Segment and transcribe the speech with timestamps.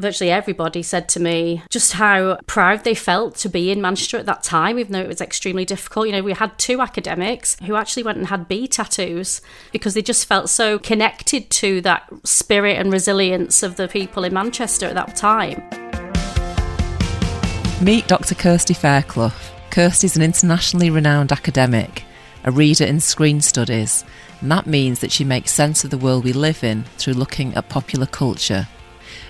[0.00, 4.26] virtually everybody said to me just how proud they felt to be in Manchester at
[4.26, 6.06] that time, even though it was extremely difficult.
[6.06, 9.40] You know, we had two academics who actually went and had bee tattoos
[9.72, 14.34] because they just felt so connected to that spirit and resilience of the people in
[14.34, 15.62] Manchester at that time.
[17.82, 18.34] Meet Dr.
[18.34, 19.32] Kirsty Fairclough.
[19.70, 22.04] Kirsty's an internationally renowned academic,
[22.44, 24.04] a reader in screen studies,
[24.40, 27.54] and that means that she makes sense of the world we live in through looking
[27.54, 28.66] at popular culture.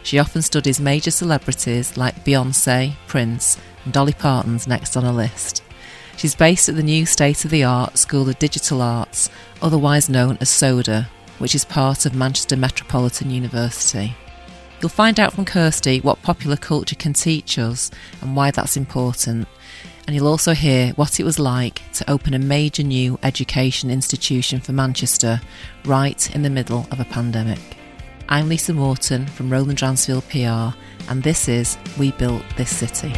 [0.03, 5.63] She often studies major celebrities like Beyonce, Prince, and Dolly Parton's next on a list.
[6.17, 9.31] She's based at the new state of the art School of Digital Arts,
[9.63, 14.15] otherwise known as SODA, which is part of Manchester Metropolitan University.
[14.81, 17.91] You'll find out from Kirsty what popular culture can teach us
[18.21, 19.49] and why that's important.
[20.07, 24.61] And you'll also hear what it was like to open a major new education institution
[24.61, 25.41] for Manchester
[25.85, 27.80] right in the middle of a pandemic.
[28.33, 30.79] I'm Lisa Morton from Roland Dransfield PR,
[31.11, 33.13] and this is We Built This City.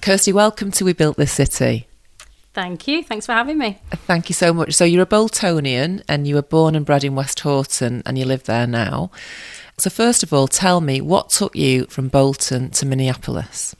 [0.00, 1.88] Kirsty, welcome to We Built This City.
[2.54, 3.02] Thank you.
[3.02, 3.78] Thanks for having me.
[3.90, 4.72] Thank you so much.
[4.72, 8.44] So, you're a Boltonian and you were born and bred in Westhoughton and you live
[8.44, 9.10] there now.
[9.76, 13.76] So, first of all, tell me what took you from Bolton to Minneapolis?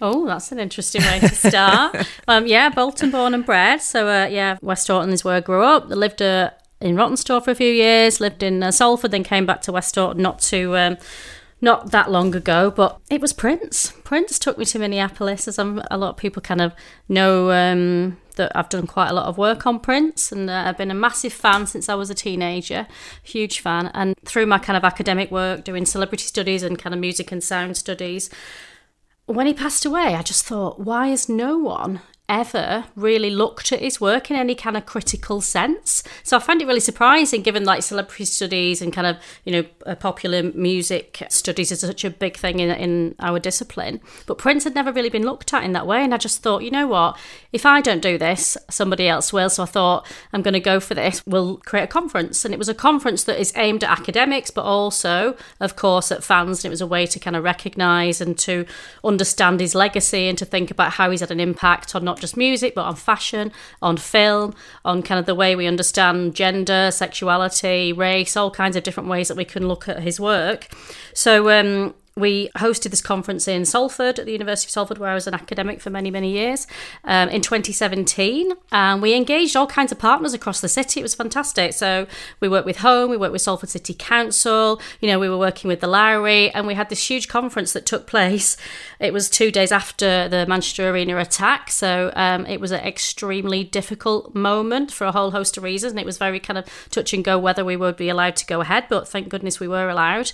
[0.00, 2.06] Oh, that's an interesting way to start.
[2.28, 3.82] um, yeah, Bolton born and bred.
[3.82, 5.90] So, uh, yeah, Westhoughton is where I grew up.
[5.90, 9.46] I lived uh, in Rawtenstall for a few years, lived in uh, Salford, then came
[9.46, 10.24] back to Westhoughton.
[10.26, 10.98] Um,
[11.62, 13.92] not that long ago, but it was Prince.
[14.04, 16.74] Prince took me to Minneapolis, as I'm, a lot of people kind of
[17.08, 20.76] know um, that I've done quite a lot of work on Prince, and uh, I've
[20.76, 22.86] been a massive fan since I was a teenager,
[23.22, 23.90] huge fan.
[23.94, 27.42] And through my kind of academic work, doing celebrity studies and kind of music and
[27.42, 28.28] sound studies,
[29.24, 33.80] when he passed away, I just thought, why has no one ever really looked at
[33.80, 36.02] his work in any kind of critical sense.
[36.22, 39.64] So I find it really surprising, given like celebrity studies and kind of you know
[39.86, 44.00] uh, popular music studies is such a big thing in in our discipline.
[44.26, 46.62] But Prince had never really been looked at in that way, and I just thought,
[46.62, 47.16] you know what,
[47.52, 49.50] if I don't do this, somebody else will.
[49.50, 51.22] So I thought I'm going to go for this.
[51.26, 54.64] We'll create a conference, and it was a conference that is aimed at academics, but
[54.64, 56.64] also, of course, at fans.
[56.64, 58.66] And it was a way to kind of recognise and to
[59.04, 62.20] understand his legacy and to think about how he's had an impact on not not
[62.22, 64.54] just music, but on fashion, on film,
[64.84, 69.28] on kind of the way we understand gender, sexuality, race, all kinds of different ways
[69.28, 70.68] that we can look at his work.
[71.12, 75.14] So, um, we hosted this conference in Salford at the University of Salford, where I
[75.14, 76.66] was an academic for many, many years,
[77.04, 78.52] um, in 2017.
[78.72, 81.00] And we engaged all kinds of partners across the city.
[81.00, 81.74] It was fantastic.
[81.74, 82.06] So
[82.40, 85.68] we worked with Home, we worked with Salford City Council, you know, we were working
[85.68, 88.56] with the Lowry, and we had this huge conference that took place.
[88.98, 91.70] It was two days after the Manchester Arena attack.
[91.70, 95.92] So um, it was an extremely difficult moment for a whole host of reasons.
[95.92, 98.46] And it was very kind of touch and go whether we would be allowed to
[98.46, 100.32] go ahead, but thank goodness we were allowed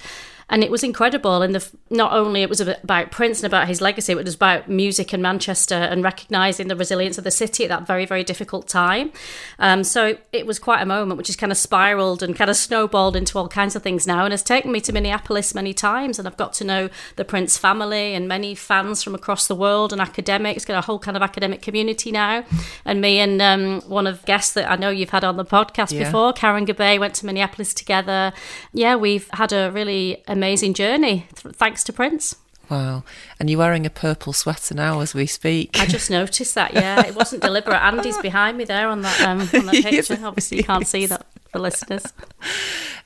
[0.53, 1.41] and it was incredible.
[1.41, 4.35] And the not only it was about Prince and about his legacy, but it was
[4.35, 8.25] about music in Manchester and recognizing the resilience of the city at that very very
[8.25, 9.13] difficult time.
[9.59, 12.57] Um, so it was quite a moment, which has kind of spiraled and kind of
[12.57, 16.19] snowballed into all kinds of things now, and has taken me to Minneapolis many times,
[16.19, 19.93] and I've got to know the Prince family and many fans from across the world
[19.93, 20.65] and academics.
[20.65, 22.45] Got a whole kind of academic community now,
[22.85, 25.93] and me and um, one of guests that I know you've had on the podcast
[25.93, 26.05] yeah.
[26.05, 28.33] before, Karen Gabay, went to Minneapolis together.
[28.73, 31.27] Yeah, we've had a really amazing amazing journey,
[31.63, 32.35] thanks to Prince.
[32.69, 33.05] Wow.
[33.39, 35.79] And you're wearing a purple sweater now as we speak.
[35.79, 37.07] I just noticed that, yeah.
[37.07, 37.77] It wasn't deliberate.
[37.83, 40.19] Andy's behind me there on that, um, on that picture.
[40.25, 42.13] Obviously, you can't see that for listeners.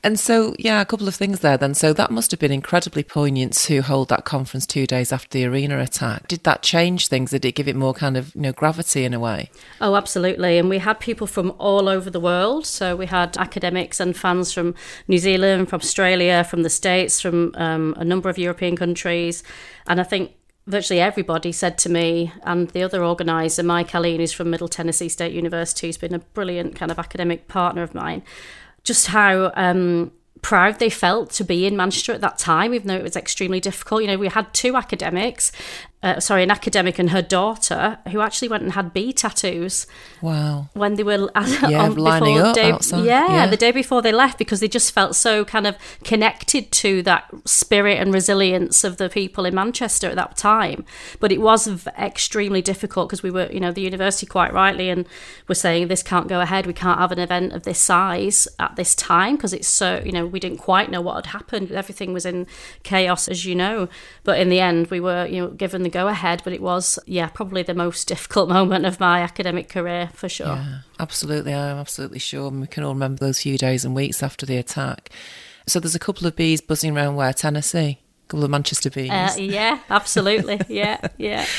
[0.03, 1.73] And so, yeah, a couple of things there then.
[1.73, 5.45] So that must have been incredibly poignant to hold that conference two days after the
[5.45, 6.27] arena attack.
[6.27, 7.31] Did that change things?
[7.31, 9.49] Did it give it more kind of, you know, gravity in a way?
[9.81, 10.57] Oh, absolutely.
[10.57, 12.65] And we had people from all over the world.
[12.65, 14.75] So we had academics and fans from
[15.07, 19.43] New Zealand, from Australia, from the States, from um, a number of European countries.
[19.87, 20.31] And I think
[20.67, 25.09] virtually everybody said to me, and the other organizer, Mike Alleyne, who's from Middle Tennessee
[25.09, 28.21] State University, who's been a brilliant kind of academic partner of mine,
[28.83, 30.11] just how um,
[30.41, 33.59] proud they felt to be in Manchester at that time, even though it was extremely
[33.59, 34.01] difficult.
[34.01, 35.51] You know, we had two academics
[36.03, 39.87] uh, sorry, an academic and her daughter who actually went and had bee tattoos.
[40.21, 40.69] Wow.
[40.73, 43.03] When they were yeah, on, lining up day, outside.
[43.03, 46.71] Yeah, yeah, the day before they left because they just felt so kind of connected
[46.73, 50.85] to that spirit and resilience of the people in Manchester at that time.
[51.19, 55.07] But it was extremely difficult because we were, you know, the university quite rightly and
[55.47, 56.67] were saying this can't go ahead.
[56.67, 60.11] We can't have an event of this size at this time because it's so, you
[60.11, 61.71] know, we didn't quite know what had happened.
[61.71, 62.45] Everything was in
[62.83, 63.89] chaos, as you know.
[64.23, 66.99] But in the end, we were, you know, given the go ahead, but it was,
[67.05, 70.47] yeah, probably the most difficult moment of my academic career for sure.
[70.47, 71.53] Yeah, absolutely.
[71.53, 72.47] I'm absolutely sure.
[72.47, 75.09] And we can all remember those few days and weeks after the attack.
[75.67, 79.11] So there's a couple of bees buzzing around where Tennessee, a couple of Manchester bees.
[79.11, 80.61] Uh, yeah, absolutely.
[80.67, 81.45] yeah, yeah.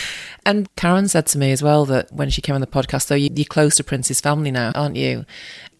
[0.46, 3.14] And Karen said to me as well that when she came on the podcast, though,
[3.14, 5.26] you, you're close to Prince's family now, aren't you?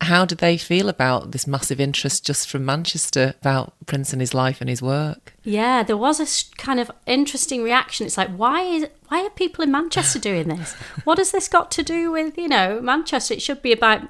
[0.01, 4.33] How did they feel about this massive interest just from Manchester about Prince and his
[4.33, 5.35] life and his work?
[5.43, 8.07] Yeah, there was a kind of interesting reaction.
[8.07, 10.75] It's like, why is why are people in Manchester doing this?
[11.05, 13.35] What has this got to do with you know Manchester?
[13.35, 14.03] It should be about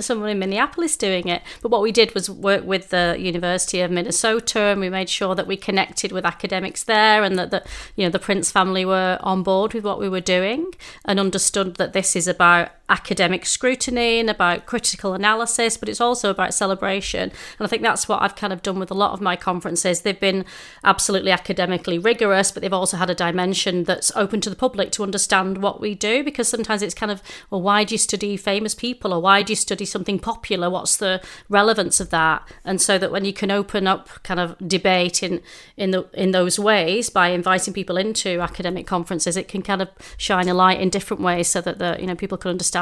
[0.00, 1.42] someone in Minneapolis doing it.
[1.60, 5.34] But what we did was work with the University of Minnesota, and we made sure
[5.34, 7.62] that we connected with academics there, and that the
[7.94, 10.72] you know the Prince family were on board with what we were doing,
[11.04, 16.30] and understood that this is about academic scrutiny and about critical analysis, but it's also
[16.30, 17.32] about celebration.
[17.58, 20.02] And I think that's what I've kind of done with a lot of my conferences.
[20.02, 20.44] They've been
[20.84, 25.02] absolutely academically rigorous, but they've also had a dimension that's open to the public to
[25.02, 28.74] understand what we do because sometimes it's kind of, well, why do you study famous
[28.74, 30.70] people or why do you study something popular?
[30.70, 32.48] What's the relevance of that?
[32.64, 35.40] And so that when you can open up kind of debate in
[35.76, 39.88] in the in those ways by inviting people into academic conferences, it can kind of
[40.16, 42.75] shine a light in different ways so that the you know people can understand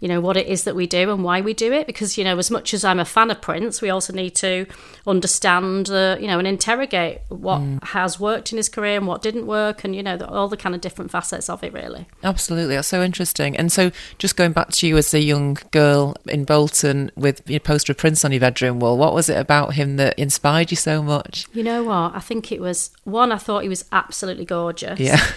[0.00, 2.24] you know what it is that we do and why we do it because you
[2.24, 4.66] know as much as I'm a fan of Prince, we also need to
[5.06, 7.82] understand uh, you know and interrogate what mm.
[7.84, 10.56] has worked in his career and what didn't work, and you know the, all the
[10.56, 12.06] kind of different facets of it, really.
[12.22, 13.56] Absolutely, that's so interesting.
[13.56, 17.60] And so, just going back to you as a young girl in Bolton with your
[17.60, 20.76] poster of Prince on your bedroom wall, what was it about him that inspired you
[20.76, 21.46] so much?
[21.52, 22.14] You know what?
[22.14, 23.32] I think it was one.
[23.32, 24.98] I thought he was absolutely gorgeous.
[25.00, 25.20] Yeah.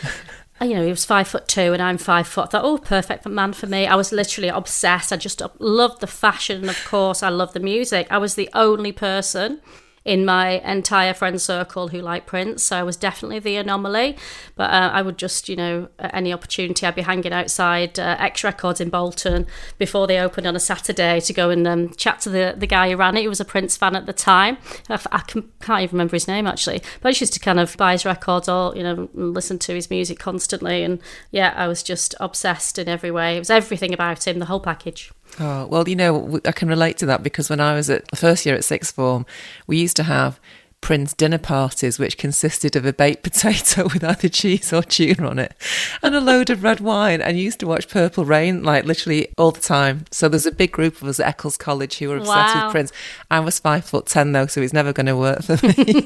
[0.61, 2.47] you know, he was five foot two and I'm five foot.
[2.47, 3.87] I thought, oh, perfect man for me.
[3.87, 5.11] I was literally obsessed.
[5.11, 7.21] I just loved the fashion, of course.
[7.21, 8.07] I loved the music.
[8.09, 9.59] I was the only person
[10.05, 12.63] in my entire friend circle who like Prince.
[12.63, 14.15] So I was definitely the anomaly.
[14.55, 18.15] But uh, I would just, you know, at any opportunity, I'd be hanging outside uh,
[18.19, 19.47] X Records in Bolton
[19.79, 22.91] before they opened on a Saturday to go and um, chat to the, the guy
[22.91, 23.21] who ran it.
[23.21, 24.57] He was a Prince fan at the time.
[24.89, 26.81] I, I can, not even remember his name actually.
[27.01, 29.89] But I used to kind of buy his records or, you know, listen to his
[29.89, 30.83] music constantly.
[30.83, 31.01] And
[31.31, 33.37] yeah, I was just obsessed in every way.
[33.37, 35.11] It was everything about him, the whole package.
[35.39, 38.15] Oh, well, you know, I can relate to that because when I was at the
[38.15, 39.25] first year at sixth form,
[39.67, 40.39] we used to have
[40.85, 45.39] Prince dinner parties, which consisted of a baked potato with either cheese or tuna on
[45.39, 45.55] it
[46.03, 47.21] and a load of red wine.
[47.21, 50.05] And used to watch Purple Rain like literally all the time.
[50.11, 52.65] So there's a big group of us at Eccles College who were obsessed wow.
[52.65, 52.91] with Prince.
[53.31, 56.05] I was five foot ten though, so he's never going to work for me.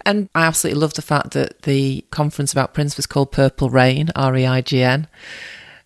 [0.04, 4.08] and I absolutely love the fact that the conference about Prince was called Purple Rain,
[4.16, 5.06] R E I G N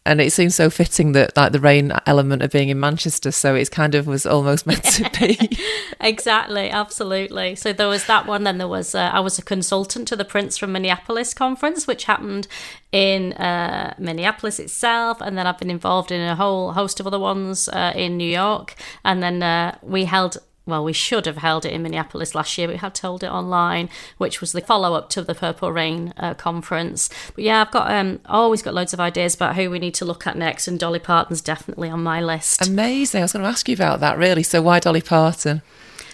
[0.05, 3.55] and it seems so fitting that like the rain element of being in Manchester, so
[3.55, 5.57] it kind of was almost meant to be.
[6.01, 7.55] exactly, absolutely.
[7.55, 8.45] So there was that one.
[8.45, 12.05] Then there was uh, I was a consultant to the Prince from Minneapolis conference, which
[12.05, 12.49] happened
[12.91, 17.21] in uh, Minneapolis itself, and then I've been involved in a whole host of other
[17.21, 18.75] ones uh, in New York,
[19.05, 22.69] and then uh, we held well, we should have held it in Minneapolis last year,
[22.69, 23.89] but we had to hold it online,
[24.19, 27.11] which was the follow up to the Purple Rain uh, conference.
[27.35, 30.05] But yeah, I've got um, always got loads of ideas about who we need to
[30.05, 32.67] look at next, and Dolly Parton's definitely on my list.
[32.67, 33.23] Amazing!
[33.23, 34.45] I was going to ask you about that, really.
[34.45, 35.63] So why Dolly Parton?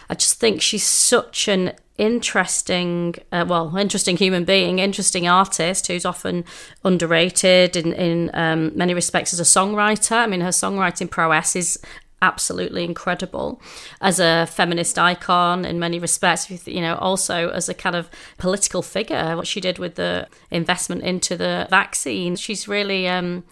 [0.08, 6.06] I just think she's such an interesting, uh, well, interesting human being, interesting artist who's
[6.06, 6.44] often
[6.84, 10.16] underrated in in um, many respects as a songwriter.
[10.16, 11.78] I mean, her songwriting prowess is
[12.22, 13.60] absolutely incredible.
[14.00, 18.82] As a feminist icon in many respects you know also as a kind of political
[18.82, 22.36] figure what she did with the investment into the vaccine.
[22.36, 23.44] She's really um,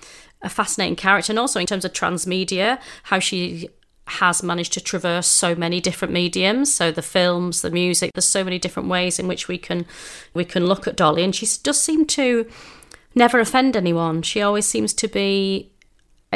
[0.42, 1.32] a fascinating character.
[1.32, 3.68] And also in terms of transmedia how she
[4.08, 6.72] has managed to traverse so many different mediums.
[6.72, 9.86] So the films the music there's so many different ways in which we can
[10.34, 11.22] we can look at dolly.
[11.22, 12.48] And she does seem to
[13.14, 14.22] never offend anyone.
[14.22, 15.72] She always seems to be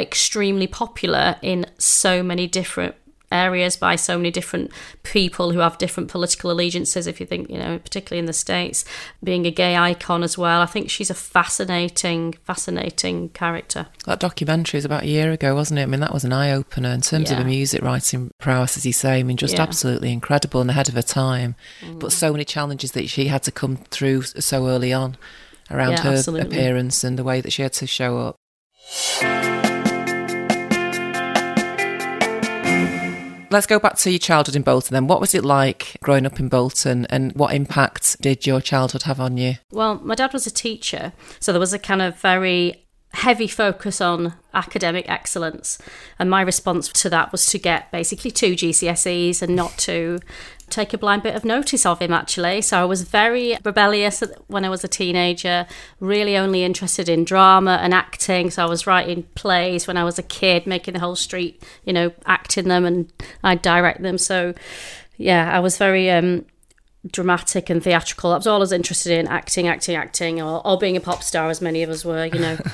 [0.01, 2.95] extremely popular in so many different
[3.33, 7.59] areas by so many different people who have different political allegiances if you think you
[7.59, 8.85] know particularly in the states
[9.23, 14.79] being a gay icon as well i think she's a fascinating fascinating character that documentary
[14.79, 17.31] was about a year ago wasn't it i mean that was an eye-opener in terms
[17.31, 17.37] yeah.
[17.37, 19.63] of the music writing prowess as you say i mean just yeah.
[19.63, 21.99] absolutely incredible and ahead of her time mm.
[22.01, 25.17] but so many challenges that she had to come through so early on
[25.71, 26.49] around yeah, her absolutely.
[26.49, 29.60] appearance and the way that she had to show up
[33.53, 35.09] Let's go back to your childhood in Bolton then.
[35.09, 39.19] What was it like growing up in Bolton and what impact did your childhood have
[39.19, 39.55] on you?
[39.73, 44.01] Well, my dad was a teacher, so there was a kind of very heavy focus
[44.01, 45.79] on academic excellence.
[46.19, 50.21] And my response to that was to get basically two GCSEs and not to
[50.69, 52.63] take a blind bit of notice of him actually.
[52.63, 55.67] So I was very rebellious when I was a teenager,
[55.99, 58.51] really only interested in drama and acting.
[58.51, 61.93] So I was writing plays when I was a kid, making the whole street, you
[61.93, 63.13] know, acting them and
[63.43, 64.19] I'd direct them.
[64.19, 64.55] So
[65.17, 66.47] yeah, I was very um,
[67.07, 68.33] dramatic and theatrical.
[68.33, 71.61] I was always interested in acting, acting, acting, or, or being a pop star, as
[71.61, 72.59] many of us were, you know.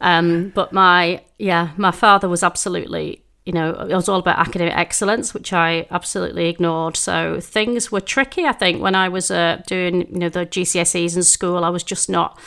[0.00, 4.76] um, but my yeah, my father was absolutely you know, it was all about academic
[4.76, 6.96] excellence, which I absolutely ignored.
[6.96, 8.44] So things were tricky.
[8.44, 11.84] I think when I was uh, doing, you know, the GCSEs in school, I was
[11.84, 12.38] just not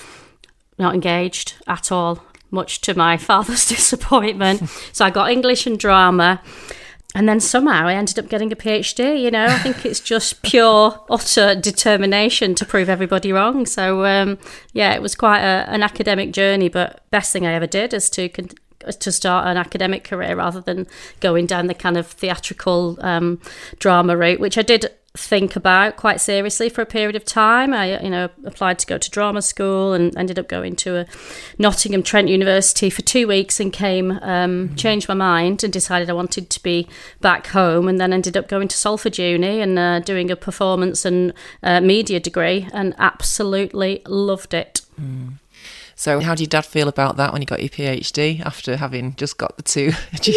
[0.78, 4.70] not engaged at all, much to my father's disappointment.
[4.92, 6.42] so I got English and drama.
[7.16, 9.20] And then somehow I ended up getting a PhD.
[9.20, 13.66] You know, I think it's just pure, utter determination to prove everybody wrong.
[13.66, 14.38] So, um,
[14.74, 18.10] yeah, it was quite a, an academic journey, but best thing I ever did is
[18.12, 18.50] to con-
[19.00, 20.88] to start an academic career rather than
[21.20, 23.42] going down the kind of theatrical um,
[23.78, 24.86] drama route, which I did
[25.18, 27.74] think about quite seriously for a period of time.
[27.74, 31.06] I, you know, applied to go to drama school and ended up going to a
[31.58, 34.76] Nottingham Trent University for two weeks and came, um, mm-hmm.
[34.76, 36.88] changed my mind and decided I wanted to be
[37.22, 41.06] back home and then ended up going to Salford Uni and uh, doing a performance
[41.06, 44.82] and uh, media degree and absolutely loved it.
[45.00, 45.34] Mm.
[46.00, 49.16] So, how did your dad feel about that when you got your PhD after having
[49.18, 50.34] just got the two GCSEs?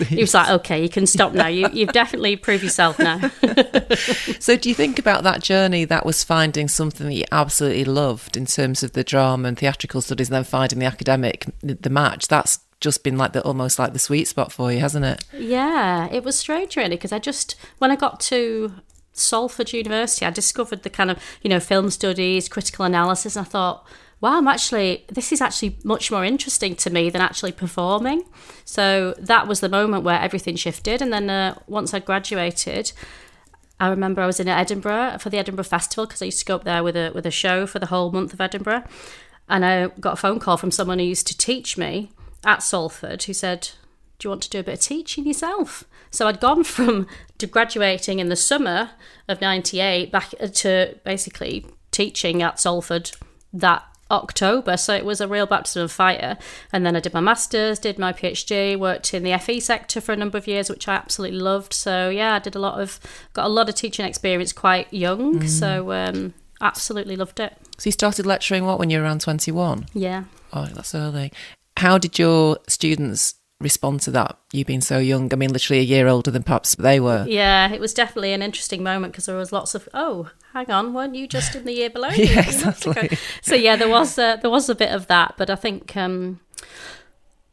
[0.00, 0.06] Yeah.
[0.08, 1.46] He was like, okay, you can stop now.
[1.46, 3.20] You, you've definitely proved yourself now.
[4.38, 8.36] so, do you think about that journey that was finding something that you absolutely loved
[8.36, 12.28] in terms of the drama and theatrical studies, and then finding the academic, the match?
[12.28, 15.24] That's just been like the almost like the sweet spot for you, hasn't it?
[15.32, 18.70] Yeah, it was strange really because I just when I got to
[19.14, 23.48] Salford University, I discovered the kind of you know film studies, critical analysis, and I
[23.48, 23.86] thought
[24.20, 28.24] wow, I'm actually, this is actually much more interesting to me than actually performing.
[28.64, 31.02] So that was the moment where everything shifted.
[31.02, 32.92] And then uh, once I graduated,
[33.78, 36.56] I remember I was in Edinburgh for the Edinburgh Festival because I used to go
[36.56, 38.84] up there with a with a show for the whole month of Edinburgh,
[39.48, 42.10] and I got a phone call from someone who used to teach me
[42.44, 43.70] at Salford who said,
[44.18, 47.06] "Do you want to do a bit of teaching yourself?" So I'd gone from
[47.36, 48.92] to graduating in the summer
[49.28, 53.10] of '98 back to basically teaching at Salford
[53.52, 56.38] that October, so it was a real baptism of fire.
[56.72, 60.12] And then I did my masters, did my PhD, worked in the FE sector for
[60.12, 61.72] a number of years, which I absolutely loved.
[61.72, 63.00] So yeah, I did a lot of
[63.32, 65.40] got a lot of teaching experience quite young.
[65.40, 65.48] Mm.
[65.48, 67.56] So um, absolutely loved it.
[67.78, 69.86] So you started lecturing what when you were around twenty one?
[69.92, 70.24] Yeah.
[70.52, 71.32] Oh, that's early.
[71.76, 74.38] How did your students respond to that?
[74.52, 77.24] You being so young, I mean, literally a year older than perhaps they were.
[77.28, 80.94] Yeah, it was definitely an interesting moment because there was lots of oh, hang on,
[80.94, 82.08] weren't you just in the year below?
[82.16, 83.16] yeah, exactly.
[83.42, 85.96] So yeah, there was uh, there was a bit of that, but I think.
[85.96, 86.40] Um,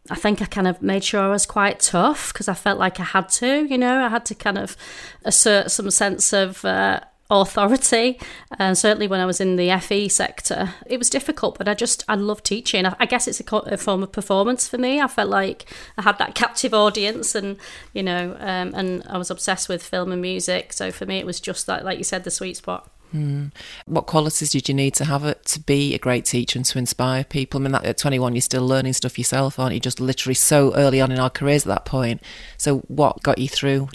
[0.10, 3.00] I think I kind of made sure I was quite tough because I felt like
[3.00, 4.76] I had to, you know, I had to kind of
[5.24, 7.00] assert some sense of uh,
[7.30, 8.20] authority.
[8.60, 12.04] And certainly when I was in the FE sector, it was difficult, but I just,
[12.08, 12.86] I love teaching.
[12.86, 15.00] I, guess it's a, a, form of performance for me.
[15.00, 15.66] I felt like
[15.98, 17.58] I had that captive audience and,
[17.94, 20.74] you know, um, and I was obsessed with film and music.
[20.74, 22.90] So for me, it was just that, like you said, the sweet spot.
[23.14, 23.52] Mm.
[23.86, 26.80] What qualities did you need to have it to be a great teacher and to
[26.80, 27.60] inspire people?
[27.60, 29.80] I mean, at 21, you're still learning stuff yourself, aren't you?
[29.80, 32.22] Just literally so early on in our careers at that point.
[32.58, 33.90] So, what got you through?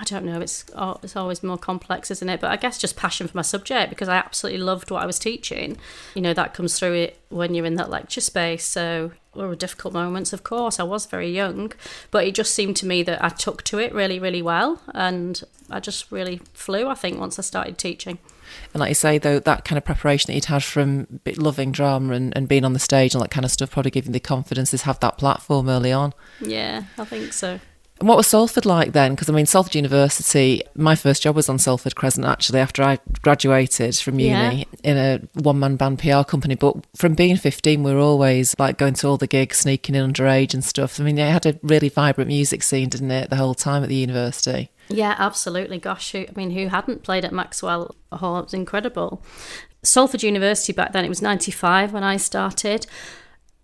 [0.00, 0.40] I don't know.
[0.40, 0.64] It's
[1.02, 2.40] it's always more complex, isn't it?
[2.40, 5.18] But I guess just passion for my subject because I absolutely loved what I was
[5.18, 5.76] teaching.
[6.14, 8.64] You know that comes through it when you're in that lecture space.
[8.64, 10.80] So there were difficult moments, of course.
[10.80, 11.72] I was very young,
[12.10, 15.42] but it just seemed to me that I took to it really, really well, and
[15.68, 16.88] I just really flew.
[16.88, 18.18] I think once I started teaching.
[18.72, 22.14] And like you say, though, that kind of preparation that you'd had from loving drama
[22.14, 24.18] and, and being on the stage and that kind of stuff probably gave you the
[24.18, 26.14] confidence to have that platform early on.
[26.40, 27.60] Yeah, I think so.
[28.00, 29.14] And what was Salford like then?
[29.14, 32.98] Because I mean, Salford University, my first job was on Salford Crescent actually after I
[33.20, 34.64] graduated from uni yeah.
[34.82, 36.54] in a one man band PR company.
[36.54, 40.12] But from being 15, we were always like going to all the gigs, sneaking in
[40.12, 40.98] underage and stuff.
[40.98, 43.90] I mean, it had a really vibrant music scene, didn't it, the whole time at
[43.90, 44.70] the university?
[44.88, 45.78] Yeah, absolutely.
[45.78, 48.38] Gosh, who, I mean, who hadn't played at Maxwell Hall?
[48.38, 49.22] It was incredible.
[49.82, 52.86] Salford University back then, it was 95 when I started.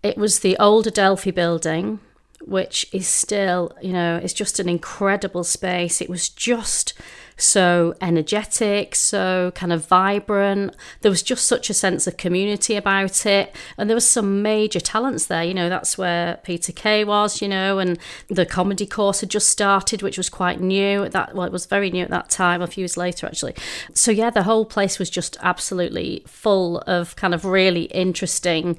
[0.02, 2.00] It was the old Adelphi building
[2.44, 6.00] which is still, you know, it's just an incredible space.
[6.00, 6.94] It was just
[7.36, 10.74] so energetic, so kind of vibrant.
[11.02, 13.54] There was just such a sense of community about it.
[13.76, 15.44] And there was some major talents there.
[15.44, 19.48] You know, that's where Peter Kay was, you know, and the comedy course had just
[19.48, 21.08] started, which was quite new.
[21.08, 23.54] That well, it was very new at that time, a few years later actually.
[23.92, 28.78] So yeah, the whole place was just absolutely full of kind of really interesting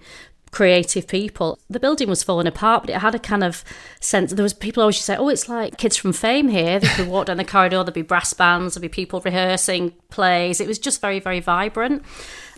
[0.57, 1.59] creative people.
[1.69, 3.63] The building was falling apart, but it had a kind of
[3.99, 4.33] sense.
[4.33, 7.27] There was people always say, "Oh, it's like kids from Fame here." They could walk
[7.27, 7.83] down the corridor.
[7.83, 8.73] There'd be brass bands.
[8.73, 10.59] There'd be people rehearsing plays.
[10.59, 12.03] It was just very, very vibrant.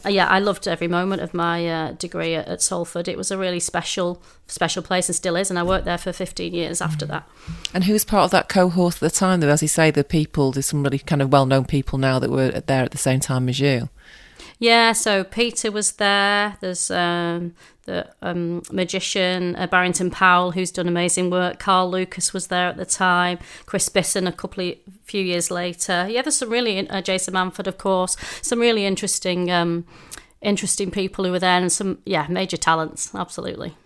[0.06, 3.10] Uh, yeah, I loved every moment of my uh, degree at, at, Salford.
[3.10, 5.50] It was a really special, special place and still is.
[5.50, 7.28] And I worked there for 15 years after that.
[7.74, 9.42] And who was part of that cohort at the time?
[9.42, 12.30] Though, as you say, the people, there's some really kind of well-known people now that
[12.30, 13.90] were there at the same time as you.
[14.60, 16.58] Yeah, so Peter was there.
[16.60, 17.54] There's um,
[17.86, 21.60] the um, magician uh, Barrington Powell, who's done amazing work.
[21.60, 23.40] Carl Lucas was there at the time.
[23.66, 24.76] Chris Bisson a couple of
[25.06, 26.08] few years later.
[26.10, 28.18] Yeah, there's some really uh, Jason Manford, of course.
[28.42, 29.86] Some really interesting, um,
[30.42, 33.16] interesting people who were there, and some yeah major talents.
[33.16, 33.78] Absolutely.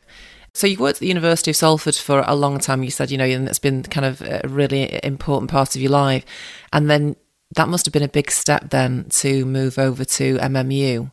[0.56, 2.84] So you worked at the University of Salford for a long time.
[2.84, 5.92] You said, you know, and it's been kind of a really important part of your
[5.92, 6.26] life.
[6.72, 7.16] And then
[7.56, 11.12] that must have been a big step then to move over to MMU,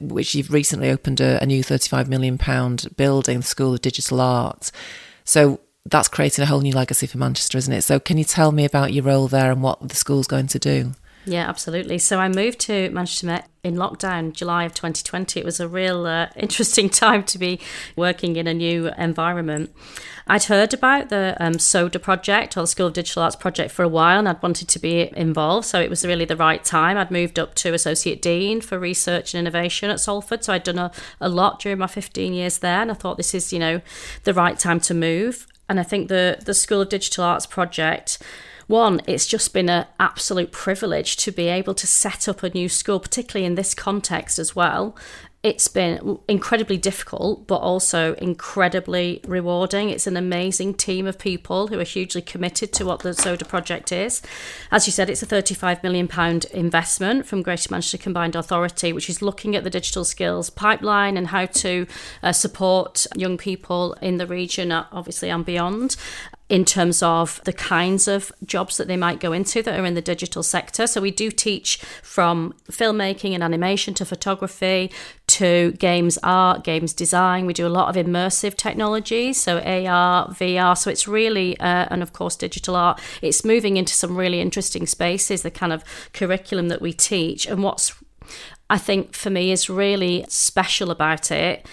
[0.00, 2.36] which you've recently opened a, a new £35 million
[2.96, 4.70] building, the School of Digital Art.
[5.24, 7.82] So that's creating a whole new legacy for Manchester, isn't it?
[7.82, 10.58] So can you tell me about your role there and what the school's going to
[10.58, 10.92] do?
[11.28, 11.98] Yeah, absolutely.
[11.98, 15.40] So I moved to Manchester Met in lockdown, July of 2020.
[15.40, 17.58] It was a real uh, interesting time to be
[17.96, 19.74] working in a new environment.
[20.28, 23.82] I'd heard about the um, SODA project or the School of Digital Arts project for
[23.82, 25.66] a while and I'd wanted to be involved.
[25.66, 26.96] So it was really the right time.
[26.96, 30.44] I'd moved up to Associate Dean for Research and Innovation at Salford.
[30.44, 32.82] So I'd done a, a lot during my 15 years there.
[32.82, 33.80] And I thought this is, you know,
[34.22, 35.48] the right time to move.
[35.68, 38.22] And I think the, the School of Digital Arts project
[38.66, 42.68] one, it's just been an absolute privilege to be able to set up a new
[42.68, 44.96] school, particularly in this context as well.
[45.42, 49.90] It's been incredibly difficult, but also incredibly rewarding.
[49.90, 53.92] It's an amazing team of people who are hugely committed to what the Soda project
[53.92, 54.22] is.
[54.72, 56.10] As you said, it's a £35 million
[56.52, 61.28] investment from Greater Manchester Combined Authority, which is looking at the digital skills pipeline and
[61.28, 61.86] how to
[62.24, 65.94] uh, support young people in the region, uh, obviously, and beyond
[66.48, 69.94] in terms of the kinds of jobs that they might go into that are in
[69.94, 70.86] the digital sector.
[70.86, 74.92] So we do teach from filmmaking and animation to photography
[75.26, 77.46] to games art, games design.
[77.46, 80.78] We do a lot of immersive technology, so AR, VR.
[80.78, 83.00] So it's really, uh, and of course, digital art.
[83.22, 87.46] It's moving into some really interesting spaces, the kind of curriculum that we teach.
[87.46, 87.92] And what's,
[88.70, 91.66] I think, for me, is really special about it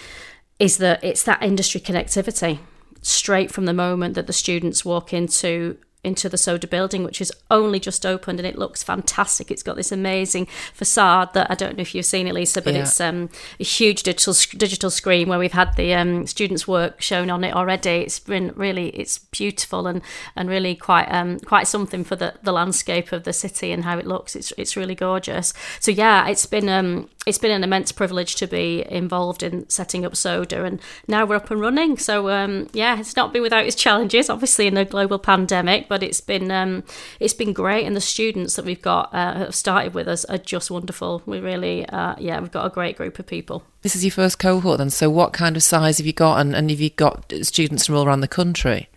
[0.58, 2.58] is that it's that industry connectivity
[3.04, 7.32] straight from the moment that the students walk into into the Soda building, which is
[7.50, 9.50] only just opened and it looks fantastic.
[9.50, 12.74] It's got this amazing facade that I don't know if you've seen it, Lisa, but
[12.74, 12.80] yeah.
[12.82, 17.30] it's um, a huge digital digital screen where we've had the um, students' work shown
[17.30, 18.02] on it already.
[18.02, 20.02] It's been really it's beautiful and
[20.36, 23.98] and really quite um, quite something for the, the landscape of the city and how
[23.98, 24.36] it looks.
[24.36, 25.54] It's it's really gorgeous.
[25.80, 30.04] So yeah, it's been um, it's been an immense privilege to be involved in setting
[30.04, 31.96] up Soda, and now we're up and running.
[31.96, 36.02] So um, yeah, it's not been without its challenges, obviously in a global pandemic, but
[36.02, 36.84] it's been um,
[37.20, 40.38] it's been great, and the students that we've got uh, have started with us are
[40.38, 41.22] just wonderful.
[41.26, 43.64] We really, uh, yeah, we've got a great group of people.
[43.82, 44.90] This is your first cohort, then.
[44.90, 47.96] So what kind of size have you got, and, and have you got students from
[47.96, 48.88] all around the country?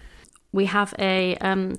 [0.52, 1.78] We have a um,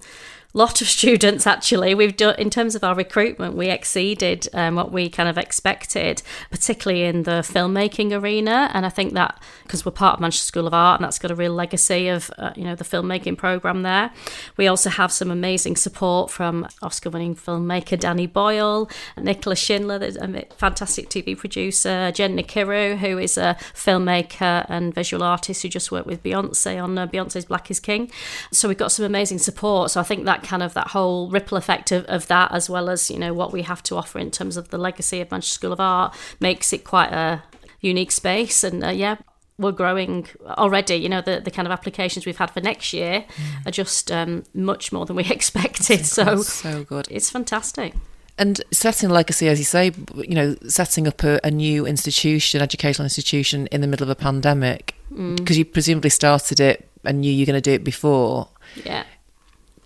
[0.55, 1.95] lot of students actually.
[1.95, 6.23] We've done in terms of our recruitment, we exceeded um, what we kind of expected,
[6.51, 8.71] particularly in the filmmaking arena.
[8.73, 11.31] And I think that because we're part of Manchester School of Art, and that's got
[11.31, 14.11] a real legacy of uh, you know the filmmaking program there.
[14.57, 21.11] We also have some amazing support from Oscar-winning filmmaker Danny Boyle, Nicola Schindler, a fantastic
[21.11, 26.23] TV producer, Jenn Nkiru, who is a filmmaker and visual artist who just worked with
[26.23, 28.11] Beyonce on uh, Beyonce's Black Is King.
[28.51, 29.91] So we've got some amazing support.
[29.91, 32.71] So I think that that kind of that whole ripple effect of, of that as
[32.71, 35.31] well as you know what we have to offer in terms of the legacy of
[35.31, 37.43] Manchester School of Art makes it quite a
[37.81, 39.17] unique space and uh, yeah
[39.61, 40.95] we're growing already.
[40.95, 43.67] You know, the, the kind of applications we've had for next year mm.
[43.67, 46.07] are just um, much more than we expected.
[46.07, 47.09] So, so good.
[47.11, 47.95] It's fantastic.
[48.39, 53.05] And setting legacy, as you say, you know, setting up a, a new institution, educational
[53.05, 55.59] institution in the middle of a pandemic, because mm.
[55.59, 58.47] you presumably started it and knew you were going to do it before.
[58.85, 59.03] Yeah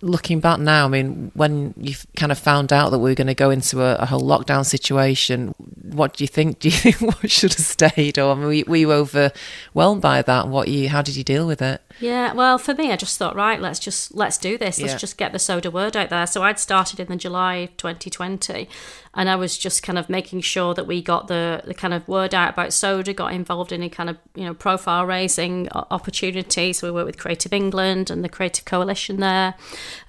[0.03, 3.27] looking back now, I mean, when you kind of found out that we were going
[3.27, 6.59] to go into a, a, whole lockdown situation, what do you think?
[6.63, 10.21] Do you think what should have stayed, or I mean, were, were you overwhelmed by
[10.21, 10.47] that?
[10.47, 10.89] What you?
[10.89, 11.81] How did you deal with it?
[11.99, 14.79] Yeah, well, for me, I just thought, right, let's just let's do this.
[14.79, 14.97] Let's yeah.
[14.97, 16.27] just get the soda word out there.
[16.27, 18.67] So I'd started in the July 2020,
[19.13, 22.07] and I was just kind of making sure that we got the the kind of
[22.07, 26.73] word out about soda, got involved in a kind of you know profile raising opportunity.
[26.73, 29.53] So we worked with Creative England and the Creative Coalition there.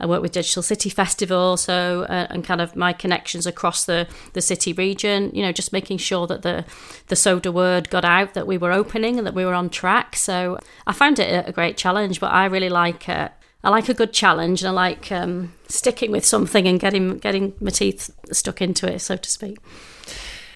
[0.01, 4.09] I worked with Digital City Festival, so uh, and kind of my connections across the
[4.33, 5.31] the city region.
[5.35, 6.65] You know, just making sure that the
[7.09, 10.17] the soda word got out that we were opening and that we were on track.
[10.17, 13.33] So I found it a, a great challenge, but I really like it.
[13.63, 17.55] I like a good challenge and I like um, sticking with something and getting getting
[17.61, 19.59] my teeth stuck into it, so to speak.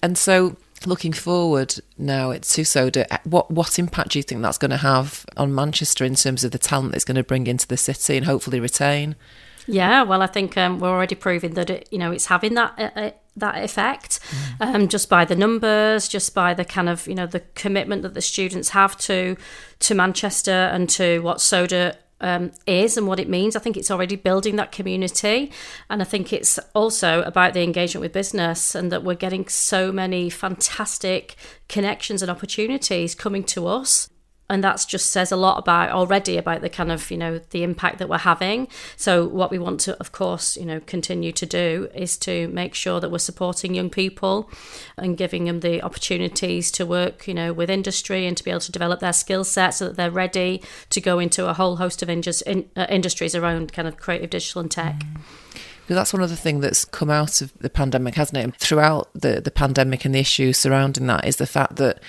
[0.01, 0.55] And so,
[0.85, 4.77] looking forward now it's to Soda, what what impact do you think that's going to
[4.77, 8.15] have on Manchester in terms of the talent that's going to bring into the city
[8.15, 9.15] and hopefully retain?
[9.67, 12.73] Yeah, well, I think um, we're already proving that it, you know it's having that
[12.77, 14.19] uh, uh that effect,
[14.59, 14.75] mm.
[14.75, 18.13] um, just by the numbers, just by the kind of you know the commitment that
[18.13, 19.35] the students have to
[19.79, 23.55] to Manchester and to what Soda um, is and what it means.
[23.55, 25.51] I think it's already building that community.
[25.89, 29.91] And I think it's also about the engagement with business and that we're getting so
[29.91, 31.35] many fantastic
[31.67, 34.09] connections and opportunities coming to us
[34.49, 37.63] and that just says a lot about already about the kind of you know the
[37.63, 41.45] impact that we're having so what we want to of course you know continue to
[41.45, 44.49] do is to make sure that we're supporting young people
[44.97, 48.59] and giving them the opportunities to work you know with industry and to be able
[48.59, 52.01] to develop their skill set so that they're ready to go into a whole host
[52.01, 55.21] of in, uh, industries around kind of creative digital and tech mm.
[55.89, 58.55] Because that's one of the things that's come out of the pandemic, hasn't it?
[58.57, 61.99] Throughout the, the pandemic and the issues surrounding that is the fact that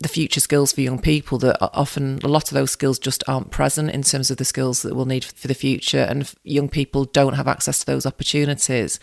[0.00, 3.50] the future skills for young people that often a lot of those skills just aren't
[3.50, 7.04] present in terms of the skills that we'll need for the future and young people
[7.04, 8.98] don't have access to those opportunities.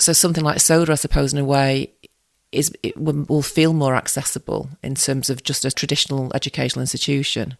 [0.00, 1.92] So something like soda i suppose in a way
[2.52, 7.56] is it will feel more accessible in terms of just a traditional educational institution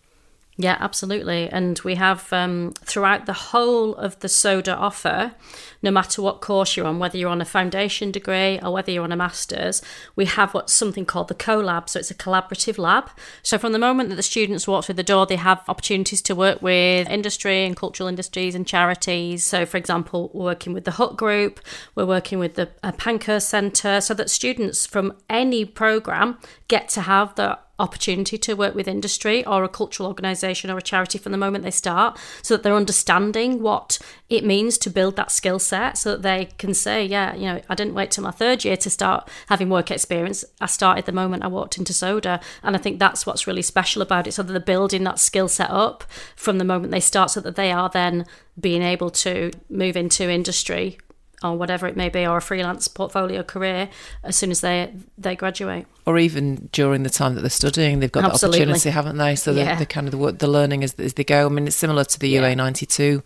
[0.57, 1.49] yeah, absolutely.
[1.49, 5.35] And we have um, throughout the whole of the SODA offer,
[5.83, 9.03] no matter what course you're on, whether you're on a foundation degree or whether you're
[9.03, 9.83] on a master's,
[10.15, 11.89] we have what's something called the CoLab.
[11.89, 13.11] So it's a collaborative lab.
[13.43, 16.37] So from the moment that the students walk through the door, they have opportunities to
[16.37, 19.43] work with industry and cultural industries and charities.
[19.43, 21.59] So, for example, we're working with the Hut Group,
[21.97, 26.39] we're working with the Pankhurst Centre, so that students from any programme
[26.69, 30.83] get to have the opportunity to work with industry or a cultural organisation or a
[30.83, 35.17] charity from the moment they start so that they're understanding what it means to build
[35.17, 38.23] that skill set so that they can say yeah you know i didn't wait till
[38.23, 40.45] my third year to start having work experience.
[40.61, 42.41] I started the moment i walked into soda.
[42.63, 45.49] And i think that's what's really special about it so that they're building that skill
[45.49, 46.05] set up
[46.37, 48.27] from the moment they start so that they are then
[48.59, 50.99] being able to move into industry
[51.45, 53.89] or whatever it may be, or a freelance portfolio career
[54.25, 55.87] as soon as they they graduate.
[56.07, 58.59] Or even during the time that they're studying, they've got Absolutely.
[58.59, 59.37] the opportunity, haven't they?
[59.37, 59.75] So yeah.
[59.75, 61.47] the, the, kind of the, the learning as, as they go.
[61.47, 62.41] I mean, it's similar to the yeah.
[62.41, 63.23] UA ninety two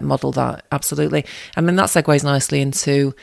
[0.00, 0.32] model.
[0.32, 1.24] That absolutely.
[1.56, 3.14] I mean, that segues nicely into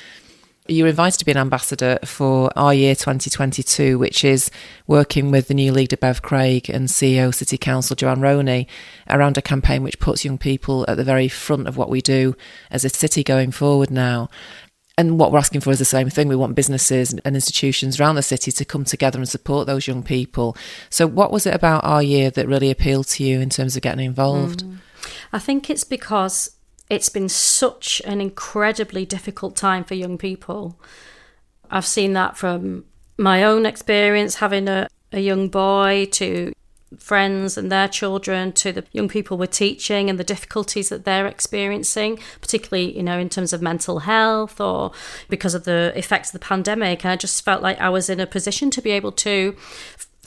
[0.70, 4.52] you're invited to be an ambassador for our year 2022, which is
[4.86, 8.68] working with the new leader Bev Craig and CEO City Council Joanne Roney
[9.10, 12.36] around a campaign which puts young people at the very front of what we do
[12.72, 14.30] as a city going forward now.
[15.00, 16.28] And what we're asking for is the same thing.
[16.28, 20.02] We want businesses and institutions around the city to come together and support those young
[20.02, 20.58] people.
[20.90, 23.84] So, what was it about our year that really appealed to you in terms of
[23.84, 24.64] getting involved?
[24.64, 24.78] Mm.
[25.32, 26.57] I think it's because
[26.90, 30.80] it's been such an incredibly difficult time for young people.
[31.70, 32.86] I've seen that from
[33.18, 36.54] my own experience having a, a young boy to
[36.98, 41.28] friends and their children to the young people we're teaching and the difficulties that they're
[41.28, 44.94] experiencing particularly you know in terms of mental health or
[45.28, 48.22] because of the effects of the pandemic and i just felt like i was in
[48.22, 49.54] a position to be able to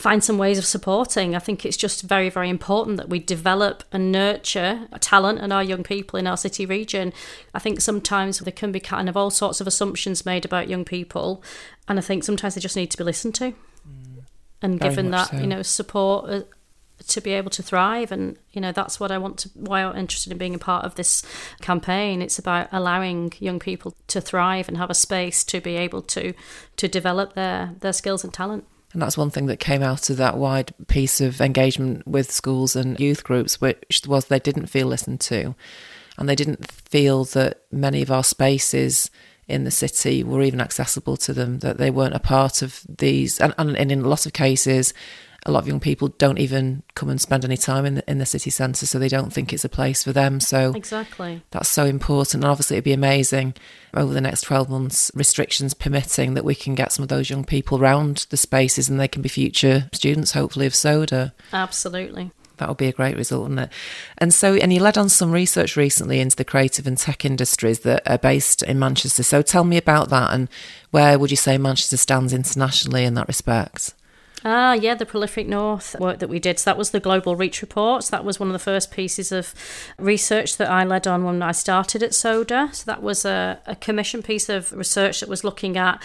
[0.01, 1.37] find some ways of supporting.
[1.37, 5.63] I think it's just very, very important that we develop and nurture talent and our
[5.63, 7.13] young people in our city region.
[7.55, 10.87] I think sometimes there can be kind of all sorts of assumptions made about young
[10.87, 11.43] people,
[11.87, 14.23] and I think sometimes they just need to be listened to mm,
[14.63, 15.37] and given that so.
[15.37, 16.31] you know support.
[16.31, 16.41] Uh,
[17.07, 19.97] to be able to thrive and you know that's what I want to why I'm
[19.97, 21.23] interested in being a part of this
[21.63, 26.03] campaign it's about allowing young people to thrive and have a space to be able
[26.03, 26.35] to
[26.77, 30.17] to develop their their skills and talent and that's one thing that came out of
[30.17, 34.89] that wide piece of engagement with schools and youth groups, which was they didn't feel
[34.89, 35.55] listened to.
[36.19, 39.11] And they didn't feel that many of our spaces
[39.47, 43.41] in the city were even accessible to them, that they weren't a part of these.
[43.41, 44.93] And, and, in a lot of cases,
[45.47, 48.19] a lot of young people don't even come and spend any time in the, in
[48.19, 50.41] the city centre, so they don't think it's a place for them.
[50.41, 52.45] So exactly, that's so important.
[52.45, 53.55] And obviously, it'd be amazing
[53.95, 57.45] over the next twelve months, restrictions permitting, that we can get some of those young
[57.45, 61.33] people round the spaces, and they can be future students, hopefully, of Soda.
[61.53, 62.33] Absolutely.
[62.59, 63.73] That would be a great result, wouldn't it?
[64.19, 67.81] And so, and you led on some research recently into the creative and tech industries
[67.81, 69.23] that are based in Manchester.
[69.23, 70.51] So, tell me about that, and
[70.91, 73.95] where would you say Manchester stands internationally in that respect?
[74.45, 76.59] Ah, yeah, the Prolific North work that we did.
[76.59, 78.05] So that was the Global Reach Report.
[78.05, 79.55] So that was one of the first pieces of
[79.99, 82.71] research that I led on when I started at SODA.
[82.73, 86.03] So that was a, a commission piece of research that was looking at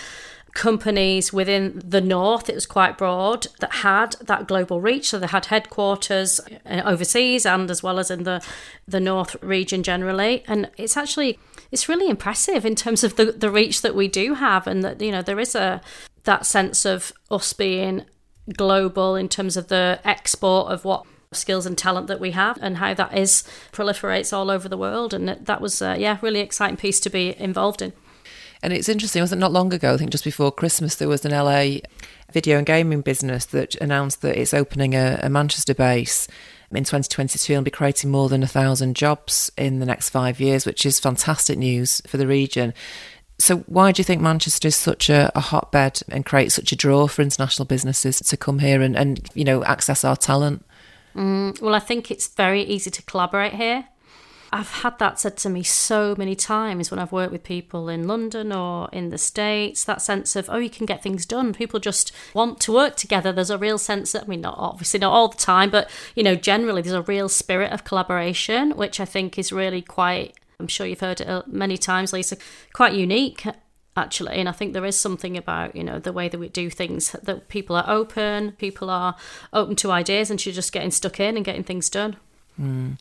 [0.54, 5.10] companies within the north, it was quite broad, that had that global reach.
[5.10, 8.41] So they had headquarters uh, overseas and as well as in the,
[8.88, 10.43] the north region generally.
[10.48, 11.38] And it's actually
[11.71, 15.02] it's really impressive in terms of the, the reach that we do have and that
[15.02, 15.82] you know there is a
[16.24, 18.06] that sense of us being
[18.53, 22.77] global in terms of the export of what skills and talent that we have and
[22.77, 25.13] how that is proliferates all over the world.
[25.13, 27.93] And that was uh, yeah really exciting piece to be involved in.
[28.63, 31.23] And it's interesting wasn't it not long ago i think just before christmas there was
[31.23, 31.77] an la
[32.31, 36.27] video and gaming business that announced that it's opening a, a manchester base
[36.71, 40.65] in 2022 and be creating more than a thousand jobs in the next five years
[40.65, 42.73] which is fantastic news for the region
[43.38, 46.76] so, why do you think Manchester is such a, a, hotbed and creates such a
[46.76, 50.63] draw for international businesses to come here and, and you know access our talent?
[51.15, 53.88] Mm, well, I think it's very easy to collaborate here.
[54.54, 58.08] I've had that said to me so many times when I've worked with people in
[58.08, 59.84] London or in the States.
[59.84, 61.54] That sense of, oh, you can get things done.
[61.54, 63.34] People just want to work together.
[63.34, 66.24] There's a real sense that, I mean, not obviously not all the time, but, you
[66.24, 70.67] know, generally there's a real spirit of collaboration, which I think is really quite I'm
[70.67, 72.37] sure you've heard it uh, many times, Lisa,
[72.73, 73.45] quite unique
[73.97, 76.69] actually and i think there is something about you know the way that we do
[76.69, 79.15] things that people are open people are
[79.53, 82.17] open to ideas and she's just getting stuck in and getting things done.
[82.59, 82.97] Mm.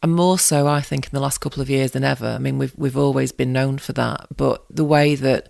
[0.00, 2.26] and more so i think in the last couple of years than ever.
[2.26, 5.48] I mean we've we've always been known for that but the way that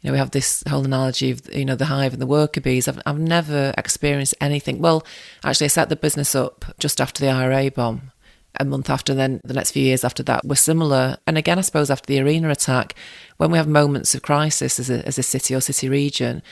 [0.00, 2.60] you know we have this whole analogy of you know the hive and the worker
[2.60, 4.78] bees i've, I've never experienced anything.
[4.78, 5.04] Well
[5.44, 8.12] actually i set the business up just after the ira bomb
[8.60, 11.18] a month after, then the next few years after that were similar.
[11.26, 12.94] And again, I suppose after the arena attack,
[13.36, 16.42] when we have moments of crisis as a, as a city or city region,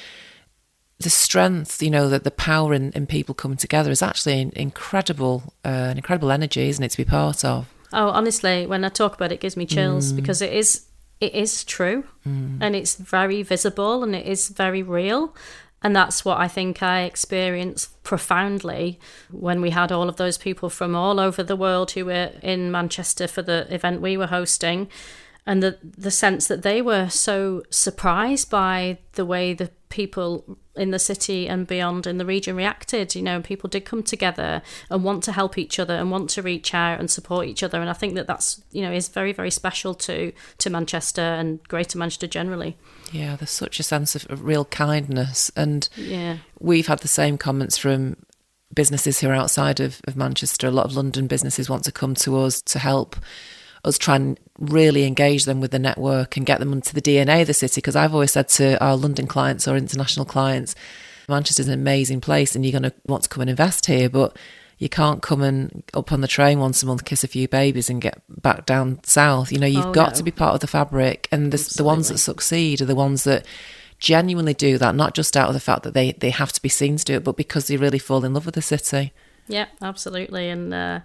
[0.98, 4.52] the strength, you know, that the power in, in people coming together is actually an
[4.54, 7.68] incredible, uh, an incredible energy, isn't it, to be part of?
[7.92, 10.16] Oh, honestly, when I talk about it, it gives me chills mm.
[10.16, 10.86] because it is
[11.20, 12.58] it is true mm.
[12.60, 15.34] and it's very visible and it is very real.
[15.84, 18.98] And that's what I think I experienced profoundly
[19.30, 22.72] when we had all of those people from all over the world who were in
[22.72, 24.88] Manchester for the event we were hosting.
[25.46, 30.90] And the, the sense that they were so surprised by the way the people in
[30.90, 33.14] the city and beyond in the region reacted.
[33.14, 36.42] You know, people did come together and want to help each other and want to
[36.42, 37.80] reach out and support each other.
[37.80, 41.62] And I think that that's you know is very very special to to Manchester and
[41.68, 42.76] Greater Manchester generally.
[43.12, 47.38] Yeah, there's such a sense of, of real kindness, and yeah, we've had the same
[47.38, 48.16] comments from
[48.74, 50.66] businesses who are outside of, of Manchester.
[50.66, 53.14] A lot of London businesses want to come to us to help
[53.84, 57.42] us try and really engage them with the network and get them into the DNA
[57.42, 57.80] of the city.
[57.80, 60.74] Because I've always said to our London clients or international clients,
[61.28, 64.36] Manchester's an amazing place and you're going to want to come and invest here, but
[64.78, 67.88] you can't come and up on the train once a month, kiss a few babies,
[67.88, 69.52] and get back down south.
[69.52, 70.16] You know, you've oh, got no.
[70.16, 73.24] to be part of the fabric, and the, the ones that succeed are the ones
[73.24, 73.46] that
[73.98, 76.68] genuinely do that, not just out of the fact that they they have to be
[76.68, 79.12] seen to do it, but because they really fall in love with the city.
[79.46, 81.00] Yeah, absolutely, and uh,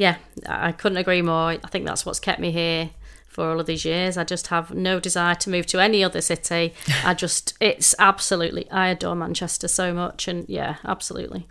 [0.00, 0.16] yeah,
[0.48, 1.50] I couldn't agree more.
[1.50, 2.88] I think that's what's kept me here
[3.28, 4.16] for all of these years.
[4.16, 6.72] I just have no desire to move to any other city.
[7.04, 10.26] I just, it's absolutely, I adore Manchester so much.
[10.26, 11.48] And yeah, absolutely.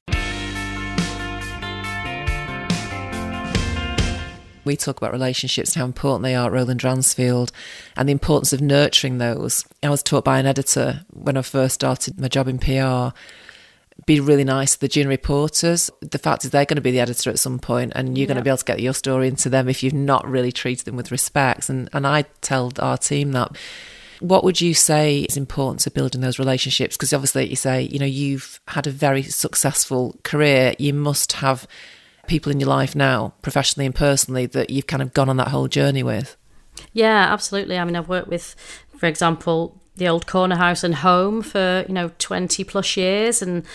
[4.66, 7.52] We talk about relationships and how important they are at Roland Dransfield
[7.96, 9.64] and the importance of nurturing those.
[9.84, 13.16] I was taught by an editor when I first started my job in PR
[14.10, 15.92] be really nice to the junior reporters.
[16.02, 18.30] The fact is, they're going to be the editor at some point, and you're yeah.
[18.30, 20.86] going to be able to get your story into them if you've not really treated
[20.86, 21.70] them with respect.
[21.70, 23.56] And and I tell our team that.
[24.22, 26.98] What would you say is important to building those relationships?
[26.98, 30.76] Because obviously, you say, you know, you've had a very successful career.
[30.78, 31.66] You must have
[32.28, 35.48] people in your life now, professionally and personally, that you've kind of gone on that
[35.48, 36.36] whole journey with.
[36.92, 37.78] Yeah, absolutely.
[37.78, 38.56] I mean, I've worked with,
[38.98, 43.66] for example, the old corner house and home for you know 20 plus years and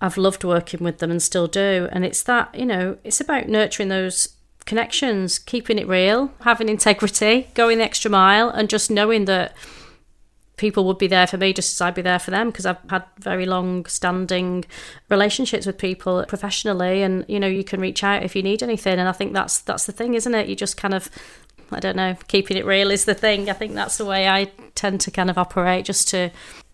[0.00, 1.88] I've loved working with them and still do.
[1.90, 4.28] And it's that you know it's about nurturing those
[4.66, 9.54] connections keeping it real having integrity going the extra mile and just knowing that
[10.56, 12.78] people would be there for me just as I'd be there for them because I've
[12.88, 14.64] had very long standing
[15.10, 18.98] relationships with people professionally and you know you can reach out if you need anything.
[18.98, 20.48] And I think that's that's the thing isn't it?
[20.48, 21.10] You just kind of
[21.76, 23.50] I don't know, keeping it real is the thing.
[23.50, 26.30] I think that's the way I tend to kind of operate, just to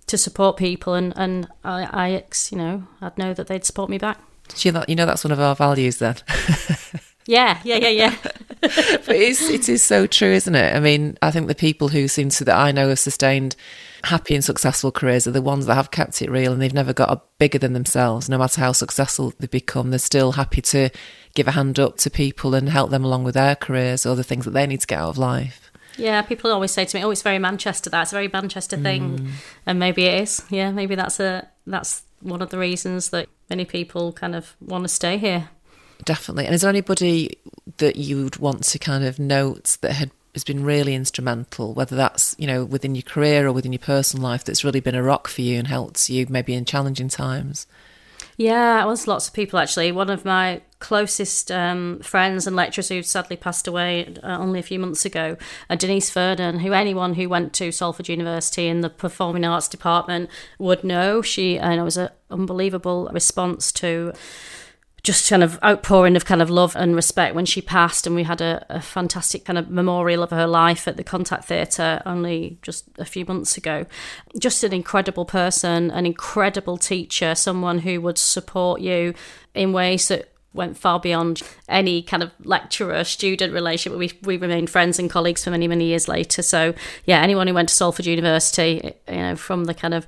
[0.07, 3.99] to support people, and and I, I you know, I'd know that they'd support me
[3.99, 4.21] back.
[4.59, 6.17] You know, you know that's one of our values then.
[7.27, 8.17] yeah, yeah, yeah, yeah.
[8.61, 10.75] but it's it is so true, isn't it?
[10.75, 13.57] I mean, I think the people who seem to that I know have sustained
[14.05, 16.93] happy and successful careers are the ones that have kept it real and they've never
[16.93, 18.29] got a bigger than themselves.
[18.29, 20.91] No matter how successful they become, they're still happy to
[21.35, 24.25] give a hand up to people and help them along with their careers or the
[24.25, 25.71] things that they need to get out of life.
[25.97, 27.91] Yeah, people always say to me, "Oh, it's very Manchester.
[27.91, 29.31] That's a very Manchester thing," Mm.
[29.67, 30.43] and maybe it is.
[30.49, 34.85] Yeah, maybe that's a that's one of the reasons that many people kind of want
[34.85, 35.51] to stay here.
[36.05, 36.47] Definitely.
[36.47, 37.37] And is there anybody
[37.79, 41.97] that you would want to kind of note that had has been really instrumental, whether
[41.97, 45.03] that's, you know, within your career or within your personal life that's really been a
[45.03, 47.67] rock for you and helped you maybe in challenging times?
[48.37, 49.93] Yeah, it was lots of people actually.
[49.93, 54.63] One of my closest um, friends and lecturers who sadly passed away uh, only a
[54.63, 55.37] few months ago,
[55.69, 60.31] uh, Denise Vernon, who anyone who went to Salford University in the Performing Arts Department
[60.59, 61.21] would know.
[61.21, 64.15] She, and it was an unbelievable response to
[65.03, 68.23] just kind of outpouring of kind of love and respect when she passed and we
[68.23, 72.59] had a, a fantastic kind of memorial of her life at the contact theatre only
[72.63, 73.87] just a few months ago.
[74.39, 79.15] Just an incredible person an incredible teacher someone who would support you
[79.55, 83.97] in ways that went far beyond any kind of lecturer student relationship.
[83.97, 86.43] We, we remained friends and colleagues for many many years later.
[86.43, 86.75] So
[87.07, 90.07] yeah anyone who went to salford university you know from the kind of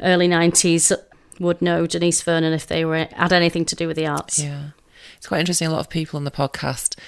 [0.00, 0.92] early 90s
[1.38, 4.38] would know Denise Vernon if they were had anything to do with the arts.
[4.38, 4.70] Yeah.
[5.16, 5.68] It's quite interesting.
[5.68, 6.98] A lot of people on the podcast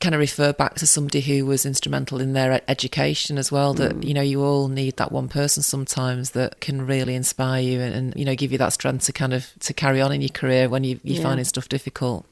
[0.00, 3.72] kind of refer back to somebody who was instrumental in their education as well.
[3.74, 4.04] That, mm.
[4.04, 7.94] you know, you all need that one person sometimes that can really inspire you and,
[7.94, 10.28] and you know, give you that strength to kind of to carry on in your
[10.30, 11.22] career when you, you're Yeah.
[11.22, 12.26] finding stuff difficult.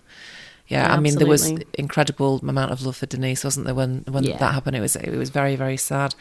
[0.68, 3.74] Yeah, Yeah, I mean, there was incredible amount of love for Denise, wasn't there?
[3.74, 4.38] When when Yeah.
[4.38, 6.14] that happened, it was it was very very sad.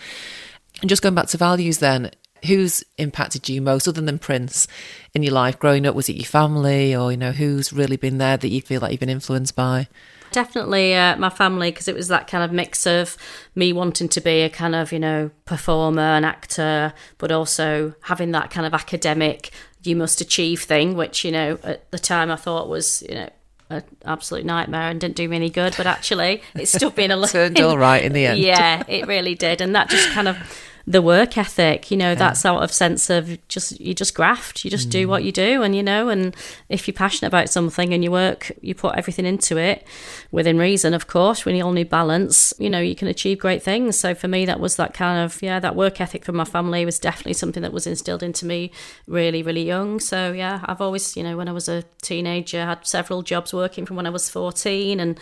[0.82, 2.12] And just going back to values, then,
[2.46, 4.68] who's impacted you most, other than Prince,
[5.14, 5.96] in your life growing up?
[5.96, 8.92] Was it your family, or you know, who's really been there that you feel like
[8.92, 9.88] you've been influenced by?
[10.32, 13.18] Definitely uh, my family because it was that kind of mix of
[13.54, 18.32] me wanting to be a kind of you know performer and actor, but also having
[18.32, 19.52] that kind of academic
[19.84, 23.30] you must achieve thing, which you know at the time I thought was you know
[23.70, 27.28] an absolute nightmare and didn't do me any good, but actually it's still been a.
[27.28, 28.40] Turned all right in the end.
[28.44, 30.38] Yeah, it really did, and that just kind of
[30.86, 34.72] the work ethic, you know, that sort of sense of just you just graft, you
[34.72, 35.10] just do mm.
[35.10, 36.36] what you do, and you know, and
[36.68, 39.88] if you're passionate about something and you work, you put everything into it
[40.32, 41.46] within reason, of course.
[41.46, 43.98] When you all need balance, you know, you can achieve great things.
[43.98, 46.84] So for me, that was that kind of yeah, that work ethic from my family
[46.84, 48.70] was definitely something that was instilled into me
[49.08, 50.02] really, really young.
[50.02, 53.54] So yeah, I've always, you know, when I was a teenager, I had several jobs
[53.54, 55.18] working from when I was fourteen and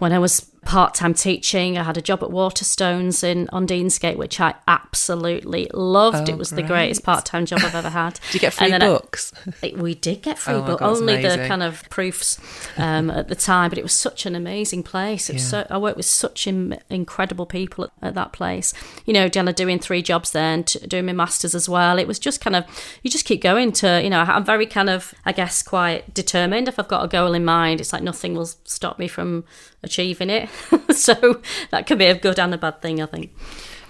[0.00, 4.16] when I was part time teaching, I had a job at Waterstones in on Deansgate,
[4.16, 6.28] which I absolutely loved.
[6.28, 8.20] Oh, it was the greatest part time job I've ever had.
[8.26, 9.32] Did you get free then I- books?
[9.62, 12.38] it- we did get free Oh my book, God, it's only the kind of proofs
[12.76, 15.30] um, at the time, but it was such an amazing place.
[15.30, 15.62] It was Yeah.
[15.62, 18.74] so, I worked with such Im- incredible people at, at that place.
[19.06, 21.98] You know, Jenna doing three jobs there and t- doing my masters as well.
[21.98, 22.64] It was just kind of
[23.02, 26.68] you just keep going to you know I'm very kind of I guess quite determined.
[26.68, 29.44] If I've got a goal in mind, it's like nothing will stop me from
[29.82, 30.48] achieving it.
[30.94, 31.40] so
[31.70, 33.34] that can be a good and a bad thing, I think.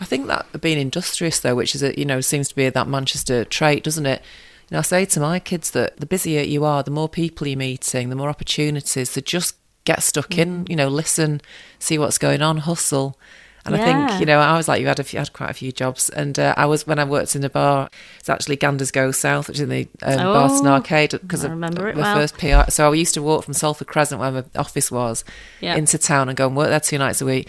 [0.01, 2.89] I think that being industrious, though, which is a, you know seems to be that
[2.89, 4.23] Manchester trait, doesn't it?
[4.71, 7.47] You know, I say to my kids that the busier you are, the more people
[7.47, 9.11] you're meeting, the more opportunities.
[9.11, 10.71] So just get stuck in, Mm.
[10.71, 11.41] you know, listen,
[11.79, 13.19] see what's going on, hustle.
[13.67, 15.55] And I think you know, I was like you had a few, had quite a
[15.55, 17.91] few jobs, and uh, I was when I worked in a bar.
[18.19, 21.49] It's actually Ganders Go South, which is in the um, Oh, Barton Arcade because I
[21.49, 22.17] of remember it the well.
[22.17, 22.71] first PR.
[22.71, 25.25] So I used to walk from Salford Crescent, where my office was,
[25.61, 25.77] Yeah.
[25.77, 27.49] into town and go and work there two nights a week.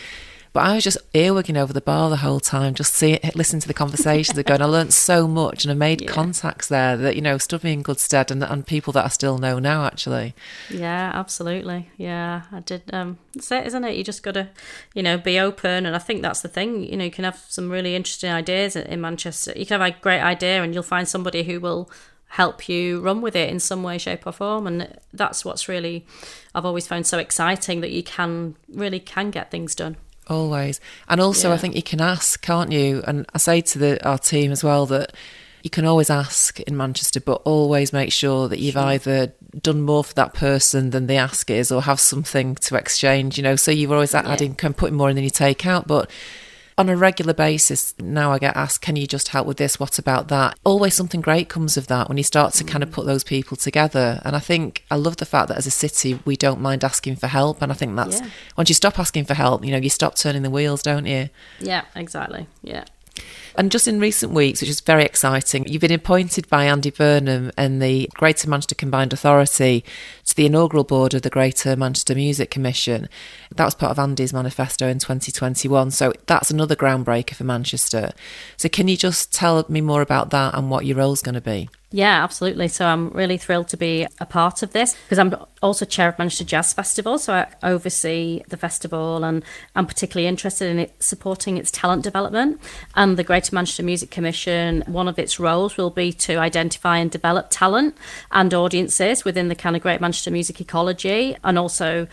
[0.53, 3.69] But I was just earwigging over the bar the whole time, just see listening to
[3.69, 4.37] the conversations.
[4.37, 6.09] And I learned so much, and I made Yeah.
[6.11, 9.07] contacts there that you know stood me in good stead, and, and people that I
[9.07, 10.35] still know now actually.
[10.69, 11.89] Yeah, absolutely.
[11.95, 12.81] Yeah, I did.
[12.91, 13.95] Um, that's it, isn't it?
[13.95, 14.49] You just got to,
[14.93, 15.85] you know, be open.
[15.85, 16.83] And I think that's the thing.
[16.83, 19.53] You know, you can have some really interesting ideas in Manchester.
[19.55, 21.89] You can have a great idea, and you'll find somebody who will
[22.27, 24.67] help you run with it in some way, shape, or form.
[24.67, 26.05] And that's what's really,
[26.53, 29.95] I've always found so exciting that you can really can get things done.
[30.31, 30.79] Always.
[31.09, 33.03] And also, I think you can ask, can't you?
[33.05, 35.11] And I say to the, our team as well that
[35.61, 40.05] you can always ask in Manchester, but always make sure that you've either done more
[40.05, 43.57] for that person than the ask is or have something to exchange, you know.
[43.57, 45.85] So you're always adding, can putting more in than you take out.
[45.85, 46.09] But
[46.77, 49.79] on a regular basis, now I get asked, can you just help with this?
[49.79, 50.57] What about that?
[50.63, 52.67] Always something great comes of that when you start to Mm.
[52.67, 54.21] kind of put those people together.
[54.25, 57.17] And I think I love the fact that as a city, we don't mind asking
[57.17, 57.61] for help.
[57.61, 58.27] And I think that's Yeah.
[58.57, 61.29] once you stop asking for help, you know, you stop turning the wheels, don't you?
[61.59, 62.47] Yeah, exactly.
[62.63, 62.85] Yeah.
[63.55, 67.51] And just in recent weeks, which is very exciting, you've been appointed by Andy Burnham
[67.57, 69.83] and the Greater Manchester Combined Authority
[70.25, 73.09] to the inaugural board of the Greater Manchester Music Commission.
[73.53, 75.91] That was part of Andy's manifesto in 2021.
[75.91, 78.11] So that's another groundbreaker for Manchester.
[78.57, 81.41] So can you just tell me more about that and what your role's going to
[81.41, 81.69] be?
[81.93, 82.69] Yeah, absolutely.
[82.69, 86.17] So I'm really thrilled to be a part of this because I'm also chair of
[86.17, 87.19] Manchester Jazz Festival.
[87.19, 89.43] So I oversee the festival and
[89.75, 92.61] I'm particularly interested in it supporting its talent development.
[92.95, 97.11] And the Greater Manchester Music Commission, one of its roles will be to identify and
[97.11, 97.97] develop talent
[98.31, 102.07] and audiences within the kind of Greater Manchester music ecology and also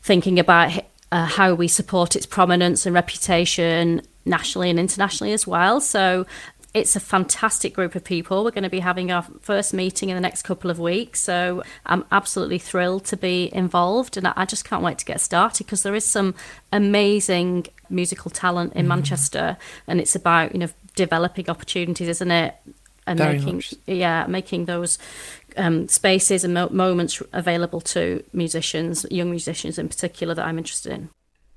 [0.00, 0.72] thinking about
[1.12, 5.80] uh, how we support its prominence and reputation nationally and internationally as well.
[5.80, 6.26] So
[6.74, 8.44] it's a fantastic group of people.
[8.44, 11.20] We're going to be having our first meeting in the next couple of weeks.
[11.20, 14.16] So I'm absolutely thrilled to be involved.
[14.16, 16.34] And I just can't wait to get started because there is some
[16.72, 18.88] amazing musical talent in mm.
[18.88, 19.56] Manchester.
[19.86, 22.54] And it's about, you know, developing opportunities, isn't it?
[23.06, 23.74] And Very making, much.
[23.86, 24.98] yeah, making those
[25.56, 30.92] um, spaces and mo- moments available to musicians, young musicians in particular, that I'm interested
[30.92, 31.08] in.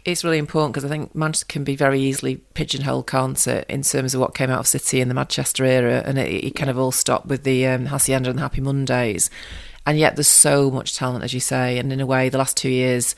[0.03, 3.83] It's really important because I think Manchester can be very easily pigeonholed, can't it, in
[3.83, 6.69] terms of what came out of City in the Madchester era, and it, it kind
[6.69, 9.29] of all stopped with the um, Hacienda and the Happy Mondays,
[9.85, 12.57] and yet there's so much talent, as you say, and in a way, the last
[12.57, 13.15] two years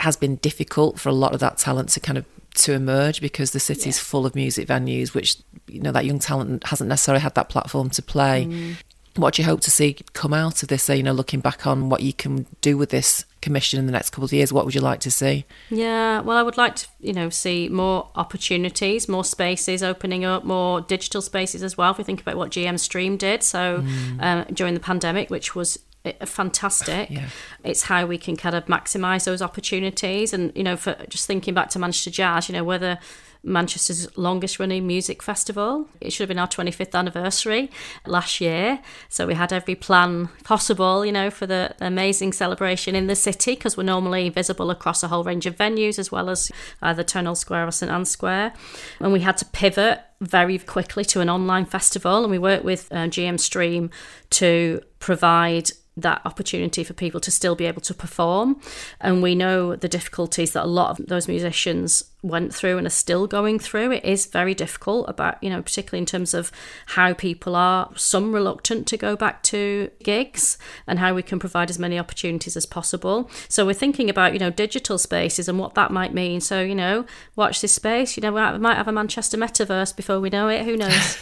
[0.00, 2.24] has been difficult for a lot of that talent to kind of
[2.54, 4.02] to emerge because the city's yeah.
[4.02, 5.36] full of music venues, which
[5.68, 8.46] you know that young talent hasn't necessarily had that platform to play.
[8.46, 8.76] Mm
[9.16, 10.82] what do you hope to see come out of this?
[10.84, 13.92] So, you know, looking back on what you can do with this commission in the
[13.92, 15.44] next couple of years, what would you like to see?
[15.68, 20.44] Yeah, well, I would like to, you know, see more opportunities, more spaces opening up,
[20.44, 21.92] more digital spaces as well.
[21.92, 24.22] If we think about what GM Stream did, so mm.
[24.22, 27.10] um, during the pandemic, which was uh, fantastic.
[27.10, 27.28] Yeah.
[27.62, 31.52] It's how we can kind of maximise those opportunities, and you know, for just thinking
[31.52, 32.98] back to Manchester Jazz, you know, whether
[33.44, 35.88] Manchester's longest running music festival.
[36.00, 37.70] It should have been our 25th anniversary
[38.06, 38.80] last year.
[39.08, 43.54] So we had every plan possible, you know, for the amazing celebration in the city
[43.54, 46.50] because we're normally visible across a whole range of venues as well as
[46.82, 48.54] either Turnhall Square or St Ann's Square.
[49.00, 52.90] And we had to pivot very quickly to an online festival and we worked with
[52.90, 53.90] uh, GM Stream
[54.30, 58.60] to provide that opportunity for people to still be able to perform.
[59.00, 62.90] And we know the difficulties that a lot of those musicians went through and are
[62.90, 63.92] still going through.
[63.92, 66.50] It is very difficult about, you know, particularly in terms of
[66.86, 70.56] how people are some reluctant to go back to gigs
[70.86, 73.30] and how we can provide as many opportunities as possible.
[73.48, 76.40] So we're thinking about, you know, digital spaces and what that might mean.
[76.40, 77.04] So, you know,
[77.36, 78.16] watch this space.
[78.16, 80.64] You know, we might have a Manchester metaverse before we know it.
[80.64, 80.90] Who knows?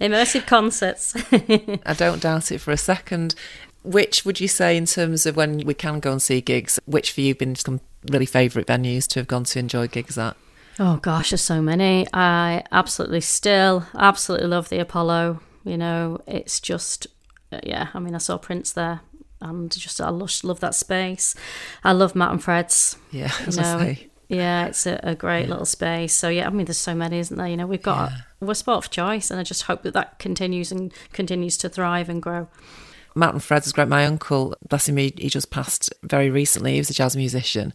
[0.00, 1.14] Immersive concerts.
[1.86, 3.34] I don't doubt it for a second.
[3.82, 7.10] Which would you say, in terms of when we can go and see gigs, which
[7.10, 7.80] for you been some
[8.10, 10.36] really favourite venues to have gone to enjoy gigs at?
[10.78, 12.06] Oh gosh, there's so many.
[12.12, 15.40] I absolutely still absolutely love the Apollo.
[15.64, 17.06] You know, it's just
[17.52, 17.88] uh, yeah.
[17.94, 19.00] I mean, I saw Prince there,
[19.40, 21.34] and just I just love that space.
[21.84, 22.96] I love Matt and Phred's.
[23.10, 23.94] Yeah, you know,
[24.28, 25.50] yeah, it's a, a great yeah.
[25.50, 26.14] little space.
[26.14, 27.48] So yeah, I mean, there's so many, isn't there?
[27.48, 28.18] You know, we've got yeah.
[28.40, 32.08] we're spot of choice, and I just hope that that continues and continues to thrive
[32.08, 32.48] and grow.
[33.14, 33.88] Matt and Phred's great.
[33.88, 36.72] My uncle, bless him, he, he just passed very recently.
[36.72, 37.72] He was a jazz musician.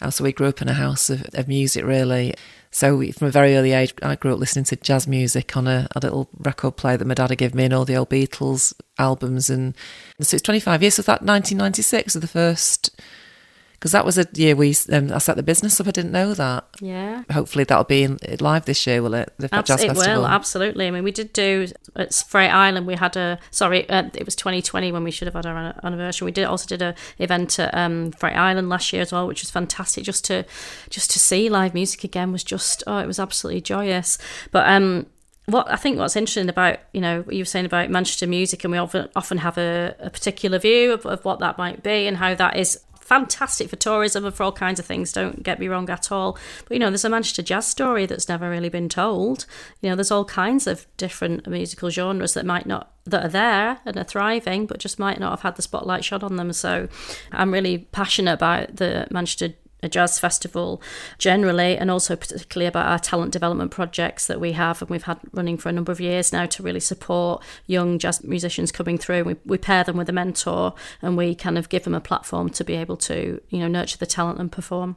[0.00, 2.34] Uh, so we grew up in a house of, of music, really.
[2.70, 5.66] So we, from a very early age, I grew up listening to jazz music on
[5.66, 8.10] a, a, little record player that my dad had given me and all the old
[8.10, 9.50] Beatles albums.
[9.50, 9.74] And
[10.20, 10.94] so it's 25 years.
[10.94, 13.00] So that 1996 was the first
[13.78, 15.86] because that was a year we um, I set the business up.
[15.86, 16.66] I didn't know that.
[16.80, 17.22] Yeah.
[17.30, 19.32] Hopefully that'll be in, live this year, will it?
[19.38, 20.22] The Abs- Jazz it Festival.
[20.22, 20.88] will absolutely.
[20.88, 22.88] I mean, we did do at Freight Island.
[22.88, 26.26] We had a sorry, uh, it was 2020 when we should have had our anniversary.
[26.26, 29.42] We did also did a event at um, Freight Island last year as well, which
[29.42, 30.02] was fantastic.
[30.02, 30.44] Just to
[30.90, 34.18] just to see live music again was just oh, it was absolutely joyous.
[34.50, 35.06] But um,
[35.48, 38.64] what I think what's interesting about you know what you were saying about Manchester music,
[38.64, 42.06] and we often often have a, a particular view of, of, what that might be
[42.06, 42.78] and how that is
[43.08, 45.12] fantastic for tourism and for all kinds of things.
[45.12, 46.38] Don't get me wrong at all.
[46.66, 49.46] But you know, there's a Manchester jazz story that's never really been told.
[49.80, 53.78] You know, there's all kinds of different musical genres that might not that are there
[53.86, 56.52] and are thriving, but just might not have had the spotlight shot on them.
[56.52, 56.88] So,
[57.32, 60.82] I'm really passionate about the Manchester a jazz festival
[61.18, 65.18] generally, and also particularly about our talent development projects that we have and we've had
[65.32, 69.24] running for a number of years now to really support young jazz musicians coming through.
[69.24, 72.50] We, we pair them with a mentor and we kind of give them a platform
[72.50, 74.96] to be able to, you know, nurture the talent and perform.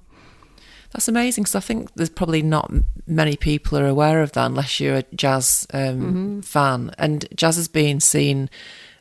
[0.92, 2.72] That's amazing because I think there's probably not
[3.08, 6.40] many people are aware of that unless you're a jazz um, mm-hmm.
[6.42, 6.92] fan.
[6.98, 8.50] And jazz has been seen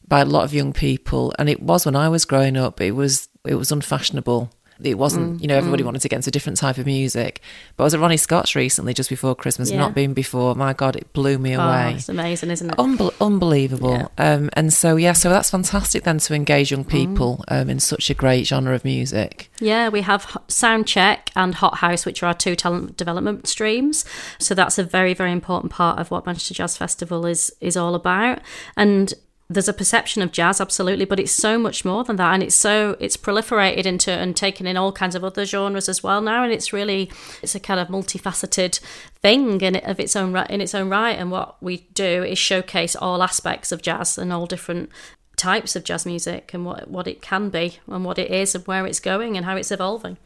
[0.06, 2.80] by a lot of young people, and it was when I was growing up.
[2.80, 4.50] It was it was unfashionable
[4.82, 7.40] It wasn't, Mm, you know, everybody wanted to get into a different type of music.
[7.76, 9.78] But I was at Ronnie Scott's recently, just before Christmas, Yeah.
[9.78, 10.54] not been before.
[10.54, 11.94] My God, it blew me Oh, away.
[11.96, 12.76] it's amazing, isn't it?
[12.76, 14.08] Unbel- unbelievable.
[14.18, 14.32] Yeah.
[14.34, 16.70] Um, and so, yeah, so that's fantastic then to engage Mm.
[16.72, 19.50] young people um, in such a great genre of music.
[19.60, 24.04] Yeah, we have Soundcheck and Hot House, which are our two talent development streams.
[24.38, 27.94] So that's a very, very important part of what Manchester Jazz Festival is is all
[27.94, 28.38] about.
[28.76, 29.12] And
[29.50, 32.54] there's a perception of jazz, absolutely, but it's so much more than that, and it's
[32.54, 36.44] so it's proliferated into and taken in all kinds of other genres as well now,
[36.44, 37.10] and it's really
[37.42, 38.78] it's a kind of multifaceted
[39.20, 41.18] thing in of its own right in its own right.
[41.18, 44.88] And what we do is showcase all aspects of jazz and all different
[45.36, 48.64] types of jazz music and what what it can be and what it is and
[48.68, 50.16] where it's going and how it's evolving.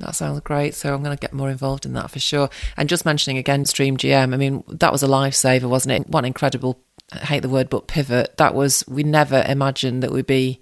[0.00, 0.74] That sounds great.
[0.74, 2.50] So I'm going to get more involved in that for sure.
[2.76, 6.08] And just mentioning again, Stream GM, I mean, that was a lifesaver, wasn't it?
[6.10, 6.80] One incredible,
[7.12, 8.36] I hate the word, but pivot.
[8.36, 10.60] That was, we never imagined that we'd be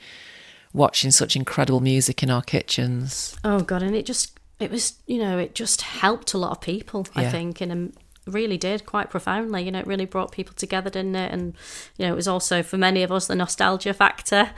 [0.73, 3.37] watching such incredible music in our kitchens.
[3.45, 6.61] Oh god, and it just it was you know it just helped a lot of
[6.61, 7.07] people.
[7.15, 7.93] I think and um,
[8.27, 9.63] really did quite profoundly.
[9.65, 11.33] You know, it really brought people together, didn't it?
[11.33, 11.55] And
[11.97, 14.51] you know, it was also for many of us the nostalgia factor.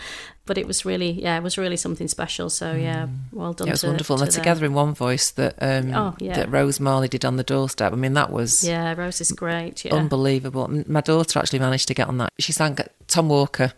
[0.46, 2.50] But it was really, yeah, it was really something special.
[2.50, 3.66] So yeah, well done.
[3.66, 3.70] Mm.
[3.70, 4.16] It was to, wonderful.
[4.18, 6.34] to And they're together in one voice that um, Oh, yeah.
[6.34, 7.92] that Rose Marley did on the doorstep.
[7.92, 9.86] I mean, that was Yeah, Rose is great.
[9.86, 9.94] Yeah.
[9.94, 10.68] unbelievable.
[10.86, 12.30] My daughter actually managed to get on that.
[12.38, 13.72] She sang Tom Walker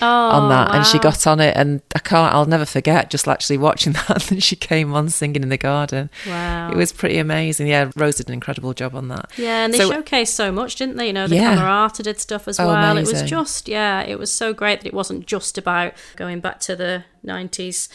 [0.00, 3.26] oh, on that and she got on it and I can't I'll never forget just
[3.26, 6.10] actually watching that and she came on singing in the garden.
[6.26, 6.70] Wow.
[6.70, 7.66] It was pretty amazing.
[7.66, 9.30] Yeah, Rose did an incredible job on that.
[9.36, 11.08] Yeah, and they So- showcased so much, didn't they?
[11.08, 11.56] You know, the Yeah.
[11.56, 12.96] Camerata did stuff as Oh, well.
[12.96, 16.60] It was just, yeah, it was so great that it wasn't just about going back
[16.60, 17.88] to the 90s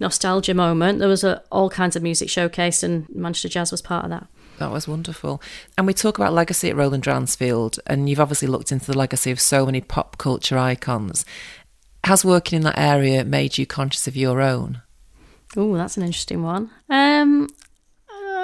[0.00, 0.98] nostalgia moment.
[0.98, 4.26] There was a, all kinds of music showcased, and Manchester Jazz was part of that.
[4.58, 5.40] That was wonderful.
[5.76, 9.30] And we talk about legacy at Roland Dransfield, and you've obviously looked into the legacy
[9.30, 11.24] of so many pop culture icons.
[12.04, 14.82] Has working in that area made you conscious of your own?
[15.56, 16.70] Oh, that's an interesting one.
[16.88, 17.48] Um,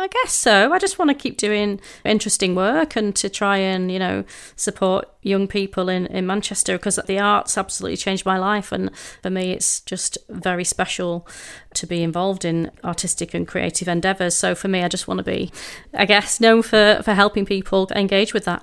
[0.04, 0.70] I guess so.
[0.70, 4.24] I just want to keep doing interesting work and to try and you know
[4.54, 8.90] support young people in in Manchester because the arts absolutely changed my life, and
[9.22, 11.26] for me, it's just very special
[11.72, 14.34] to be involved in artistic and creative endeavours.
[14.34, 15.50] So for me, I just want to be,
[15.94, 18.62] I guess, known for for helping people engage with that.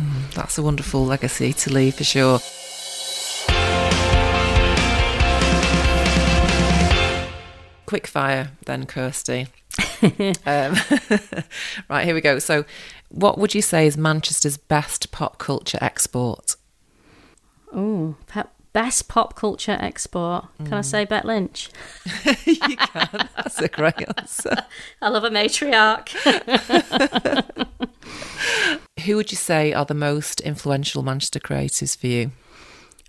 [0.00, 2.38] Mm, that's a wonderful legacy to leave for sure.
[7.84, 9.48] Quick fire, then, Kirsty.
[10.46, 10.76] um,
[11.88, 12.38] right, here we go.
[12.38, 12.64] So,
[13.08, 16.56] what would you say is Manchester's best pop culture export?
[17.72, 18.16] Oh,
[18.72, 20.46] best pop culture export.
[20.58, 21.70] Can I say Bet Lynch?
[22.44, 23.28] you can.
[23.36, 24.64] That's a great answer.
[25.00, 26.10] I love a matriarch.
[29.04, 32.32] Who would you say are the most influential Manchester creators for you?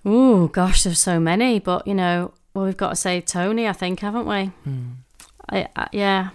[0.05, 3.74] Oh gosh, there's so many, but you know, well, we've got to say Tony, I
[3.74, 4.51] think, haven't we?
[5.49, 6.30] I, I, yeah.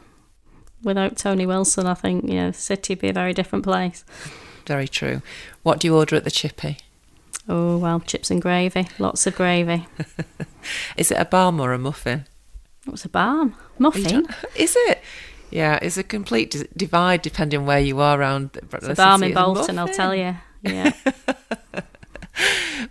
[0.82, 4.04] Without Tony Wilson, I think you know, the city would be a very different place.
[4.66, 5.22] Very true.
[5.62, 6.78] What do you order at the Chippy?
[7.48, 9.86] Oh well, chips and gravy, lots of gravy.
[10.96, 12.26] Is it a balm or a muffin?
[12.84, 13.54] What's a balm?
[13.78, 14.26] Muffin.
[14.54, 15.00] Is it?
[15.50, 18.94] Yeah, it's a complete d- divide depending where you are around the, It's the a
[18.94, 20.36] balm in Bolton, I'll tell you.
[20.62, 20.92] Yeah.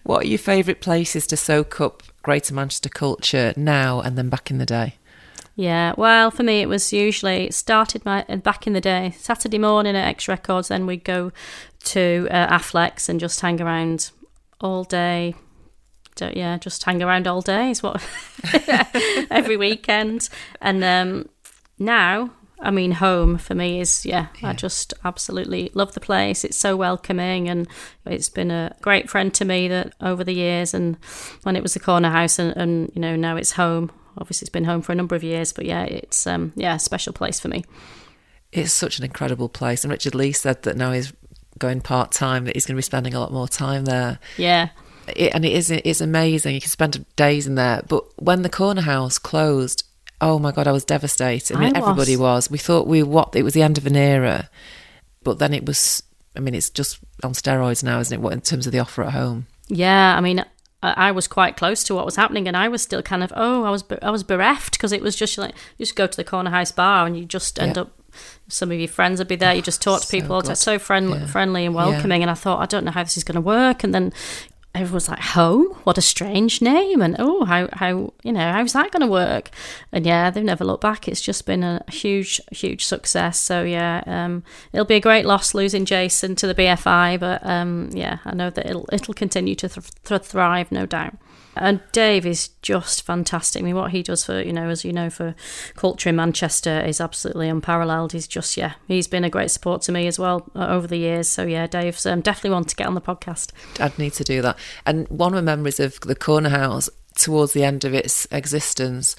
[0.04, 4.52] What are your favourite places to soak up Greater Manchester culture now and then back
[4.52, 4.96] in the day?
[5.58, 9.16] Yeah, well, for me, it was usually it started my uh, back in the day
[9.18, 10.68] Saturday morning at X Records.
[10.68, 11.32] Then we'd go
[11.86, 14.12] to uh, Affleck's and just hang around
[14.62, 15.34] all day.
[16.16, 18.08] So, yeah, just hang around all day is what
[19.32, 20.30] every weekend.
[20.62, 21.28] And um,
[21.80, 22.30] now,
[22.60, 26.44] I mean, home for me is yeah, I just absolutely love the place.
[26.44, 27.68] It's so welcoming, and
[28.06, 30.76] it's been a great friend to me that over the years.
[30.76, 30.98] And
[31.42, 33.92] when it was the corner house, and, and you know now it's home.
[34.18, 36.80] Obviously, it's been home for a number of years, but yeah, it's um, yeah, a
[36.80, 37.64] special place for me.
[38.52, 39.84] It's such an incredible place.
[39.84, 41.14] And Richard Leese said that now he's
[41.60, 44.20] going part time, that he's going to be spending a lot more time there.
[44.38, 44.70] Yeah,
[45.16, 46.56] It, and it is it's amazing.
[46.56, 47.84] You can spend days in there.
[47.88, 49.84] But when the corner house closed,
[50.22, 51.56] oh my god, I was devastated.
[51.56, 51.90] I mean, I was.
[51.90, 52.50] everybody was.
[52.50, 54.50] We thought we what it was the end of an era,
[55.24, 56.04] but then it was.
[56.36, 58.22] I mean, it's just on steroids now, isn't it?
[58.22, 59.48] What in terms of the offer at home?
[59.70, 60.46] Yeah, I mean,
[60.96, 63.64] I was quite close to what was happening, and I was still kind of oh,
[63.64, 66.24] I was I was bereft because it was just like you just go to the
[66.24, 67.84] corner house bar and you just end Yeah.
[67.84, 67.92] up.
[68.48, 69.54] Some of your friends would be there.
[69.54, 71.26] You just talk to So people the So friendly, Yeah.
[71.26, 71.86] friendly and Yeah.
[71.86, 72.22] welcoming.
[72.22, 73.84] And I thought, I don't know how this is going to work.
[73.84, 74.12] And then
[74.82, 75.68] everyone was like, home?
[75.84, 77.02] What a strange name.
[77.02, 79.50] And oh, how, how you know, how's that going to work?
[79.92, 81.08] And yeah, they've never looked back.
[81.08, 83.40] It's just been a huge, huge success.
[83.42, 87.90] So yeah, um, it'll be a great loss losing Jason to the BFI, but um,
[87.94, 91.16] yeah, I know that it'll, it'll continue to th- th- thrive, no doubt.
[91.62, 93.62] And Dave is just fantastic.
[93.62, 95.36] I mean, what he does for, you know, as you know, for
[95.76, 98.12] culture in Manchester is absolutely unparalleled.
[98.14, 100.98] He's just, yeah, he's been a great support to me as well uh, over the
[100.98, 101.28] years.
[101.28, 103.52] So, yeah, Dave's um, definitely want to get on the podcast.
[103.80, 104.58] I'd need to do that.
[104.86, 109.16] And one of my memories of the Corner House towards the end of its existence,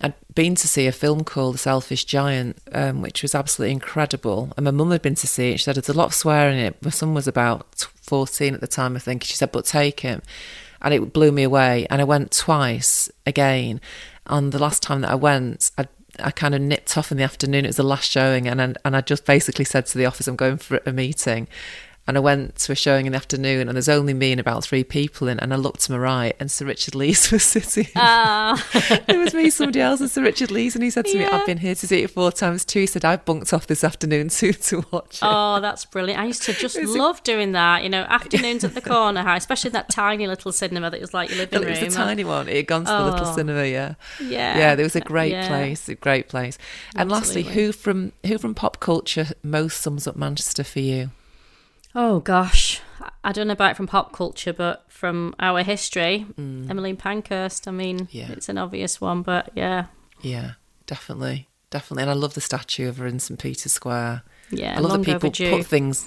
[0.00, 4.52] I'd been to see a film called The Selfish Giant, um, which was absolutely incredible.
[4.56, 5.58] And my mum had been to see it.
[5.58, 6.82] She said there's a lot of swearing in it.
[6.82, 9.24] My son was about 14 at the time, I think.
[9.24, 10.22] She said, but take him
[10.86, 11.84] and it blew me away.
[11.90, 13.80] And I went twice again.
[14.28, 15.86] On the last time that I went, I
[16.18, 17.64] I kind of nipped off in the afternoon.
[17.64, 20.36] It was the last showing, and and I just basically said to the office, "I'm
[20.36, 21.48] going for a meeting."
[22.06, 24.62] And I went to a showing in the afternoon, and there's only me and about
[24.62, 25.40] three people in.
[25.40, 27.88] And I looked to my right, and Sir Richard Leese was sitting.
[27.96, 28.62] Oh.
[29.08, 30.74] it was me, somebody else, and Sir Richard Leese.
[30.74, 31.26] And he said to yeah.
[31.26, 32.80] me, I've been here to see it four times too.
[32.80, 35.22] He said, I bunked off this afternoon too to watch it.
[35.22, 36.20] Oh, that's brilliant.
[36.20, 37.22] I used to just love a...
[37.22, 41.00] doing that, you know, afternoons at the corner house, especially that tiny little cinema that
[41.00, 41.72] was like your living room.
[41.72, 42.48] It was a tiny one.
[42.48, 43.04] It had gone to oh.
[43.04, 43.34] the little oh.
[43.34, 43.94] cinema, yeah.
[44.20, 44.58] Yeah.
[44.58, 45.48] Yeah, there was a great yeah.
[45.48, 46.56] place, a great place.
[46.94, 47.42] And Absolutely.
[47.42, 51.10] lastly, who from who from pop culture most sums up Manchester for you?
[51.98, 52.82] Oh gosh,
[53.24, 56.68] I don't know about it from pop culture, but from our history, mm.
[56.68, 57.66] Emmeline Pankhurst.
[57.66, 58.30] I mean, yeah.
[58.32, 59.86] it's an obvious one, but yeah.
[60.20, 60.52] Yeah,
[60.86, 64.22] definitely, definitely, and I love the statue of her in St Peter's Square.
[64.50, 65.56] Yeah, I love that people overdue.
[65.56, 66.06] put things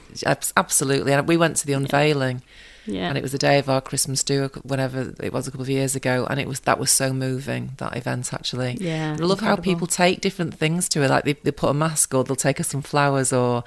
[0.56, 1.12] absolutely.
[1.12, 2.44] And we went to the unveiling.
[2.86, 3.10] Yeah.
[3.10, 5.70] And it was the day of our Christmas do, whenever it was a couple of
[5.70, 8.78] years ago, and it was that was so moving that event actually.
[8.80, 9.46] Yeah, I love incredible.
[9.46, 11.10] how people take different things to it.
[11.10, 13.64] Like they, they put a mask, or they'll take us some flowers, or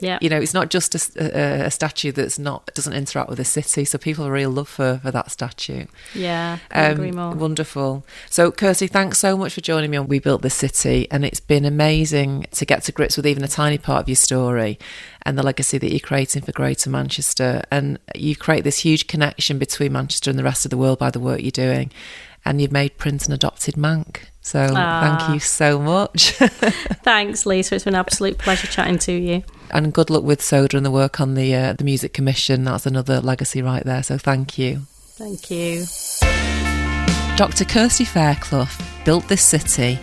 [0.00, 0.18] yeah.
[0.20, 3.44] You know, it's not just a, a, a, statue that's not doesn't interact with the
[3.44, 3.84] city.
[3.84, 5.86] So people are real love for, for that statue.
[6.14, 7.34] Yeah, um, agree more.
[7.34, 8.04] Wonderful.
[8.28, 11.40] So Kirsty, thanks so much for joining me on We Built the City, and it's
[11.40, 14.78] been amazing to get to grips with even a tiny part of your story
[15.22, 17.62] and the legacy that you're creating for Greater Manchester.
[17.70, 21.10] And you create this huge connection between Manchester and the rest of the world by
[21.10, 21.90] the work you're doing.
[22.44, 24.29] And you've made Prince an adopted Manc.
[24.42, 25.00] So Aww.
[25.00, 26.32] thank you so much.
[27.02, 27.74] Thanks, Lisa.
[27.74, 29.42] It's been an absolute pleasure chatting to you.
[29.70, 32.64] And good luck with Soda and the work on the uh, the music commission.
[32.64, 34.02] That's another legacy right there.
[34.02, 34.82] So thank you.
[35.20, 35.84] Thank you.
[37.36, 37.64] Dr.
[37.64, 38.68] Kirsty Fairclough
[39.04, 39.98] built this city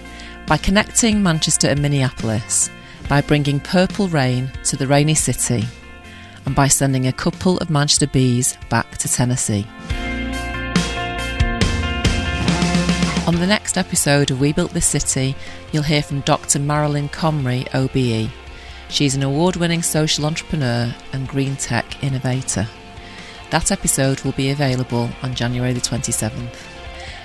[0.47, 2.69] by connecting Manchester and Minneapolis,
[3.09, 5.65] by bringing purple rain to the rainy city,
[6.45, 9.67] and by sending a couple of Manchester bees back to Tennessee.
[13.28, 15.36] On the next episode of We Built This City,
[15.73, 16.59] you'll hear from Dr.
[16.59, 18.32] Marilyn Comrie, OBE.
[18.88, 22.65] She's an award winning social entrepreneur and green tech innovator.
[23.49, 26.55] That episode will be available on January the 27th.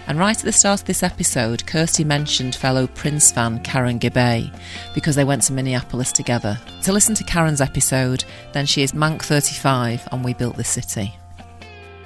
[0.09, 4.53] And right at the start of this episode, Kirsty mentioned fellow Prince fan Karen Gabay
[4.95, 6.59] because they went to Minneapolis together.
[6.83, 11.15] To listen to Karen's episode, then she is Manc35 on We Built This City.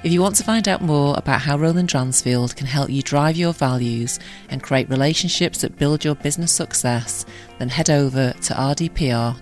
[0.07, 3.35] If you want to find out more about how Roland Dransfield can help you drive
[3.35, 7.25] your values and create relationships that build your business success,
[7.59, 9.35] then head over to rdpr.co.uk.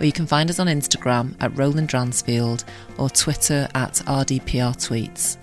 [0.00, 2.64] Or you can find us on Instagram at Roland Dransfield
[2.98, 5.36] or Twitter at rdprtweets.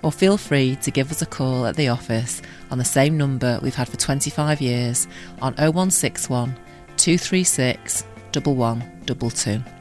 [0.00, 2.40] Or feel free to give us a call at the office
[2.70, 5.06] on the same number we've had for 25 years
[5.42, 6.56] on 0161
[6.96, 9.75] 236 1122.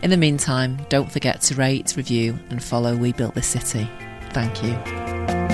[0.00, 3.90] In the meantime, don't forget to rate, review, and follow We Built This City.
[4.30, 5.47] Thank you.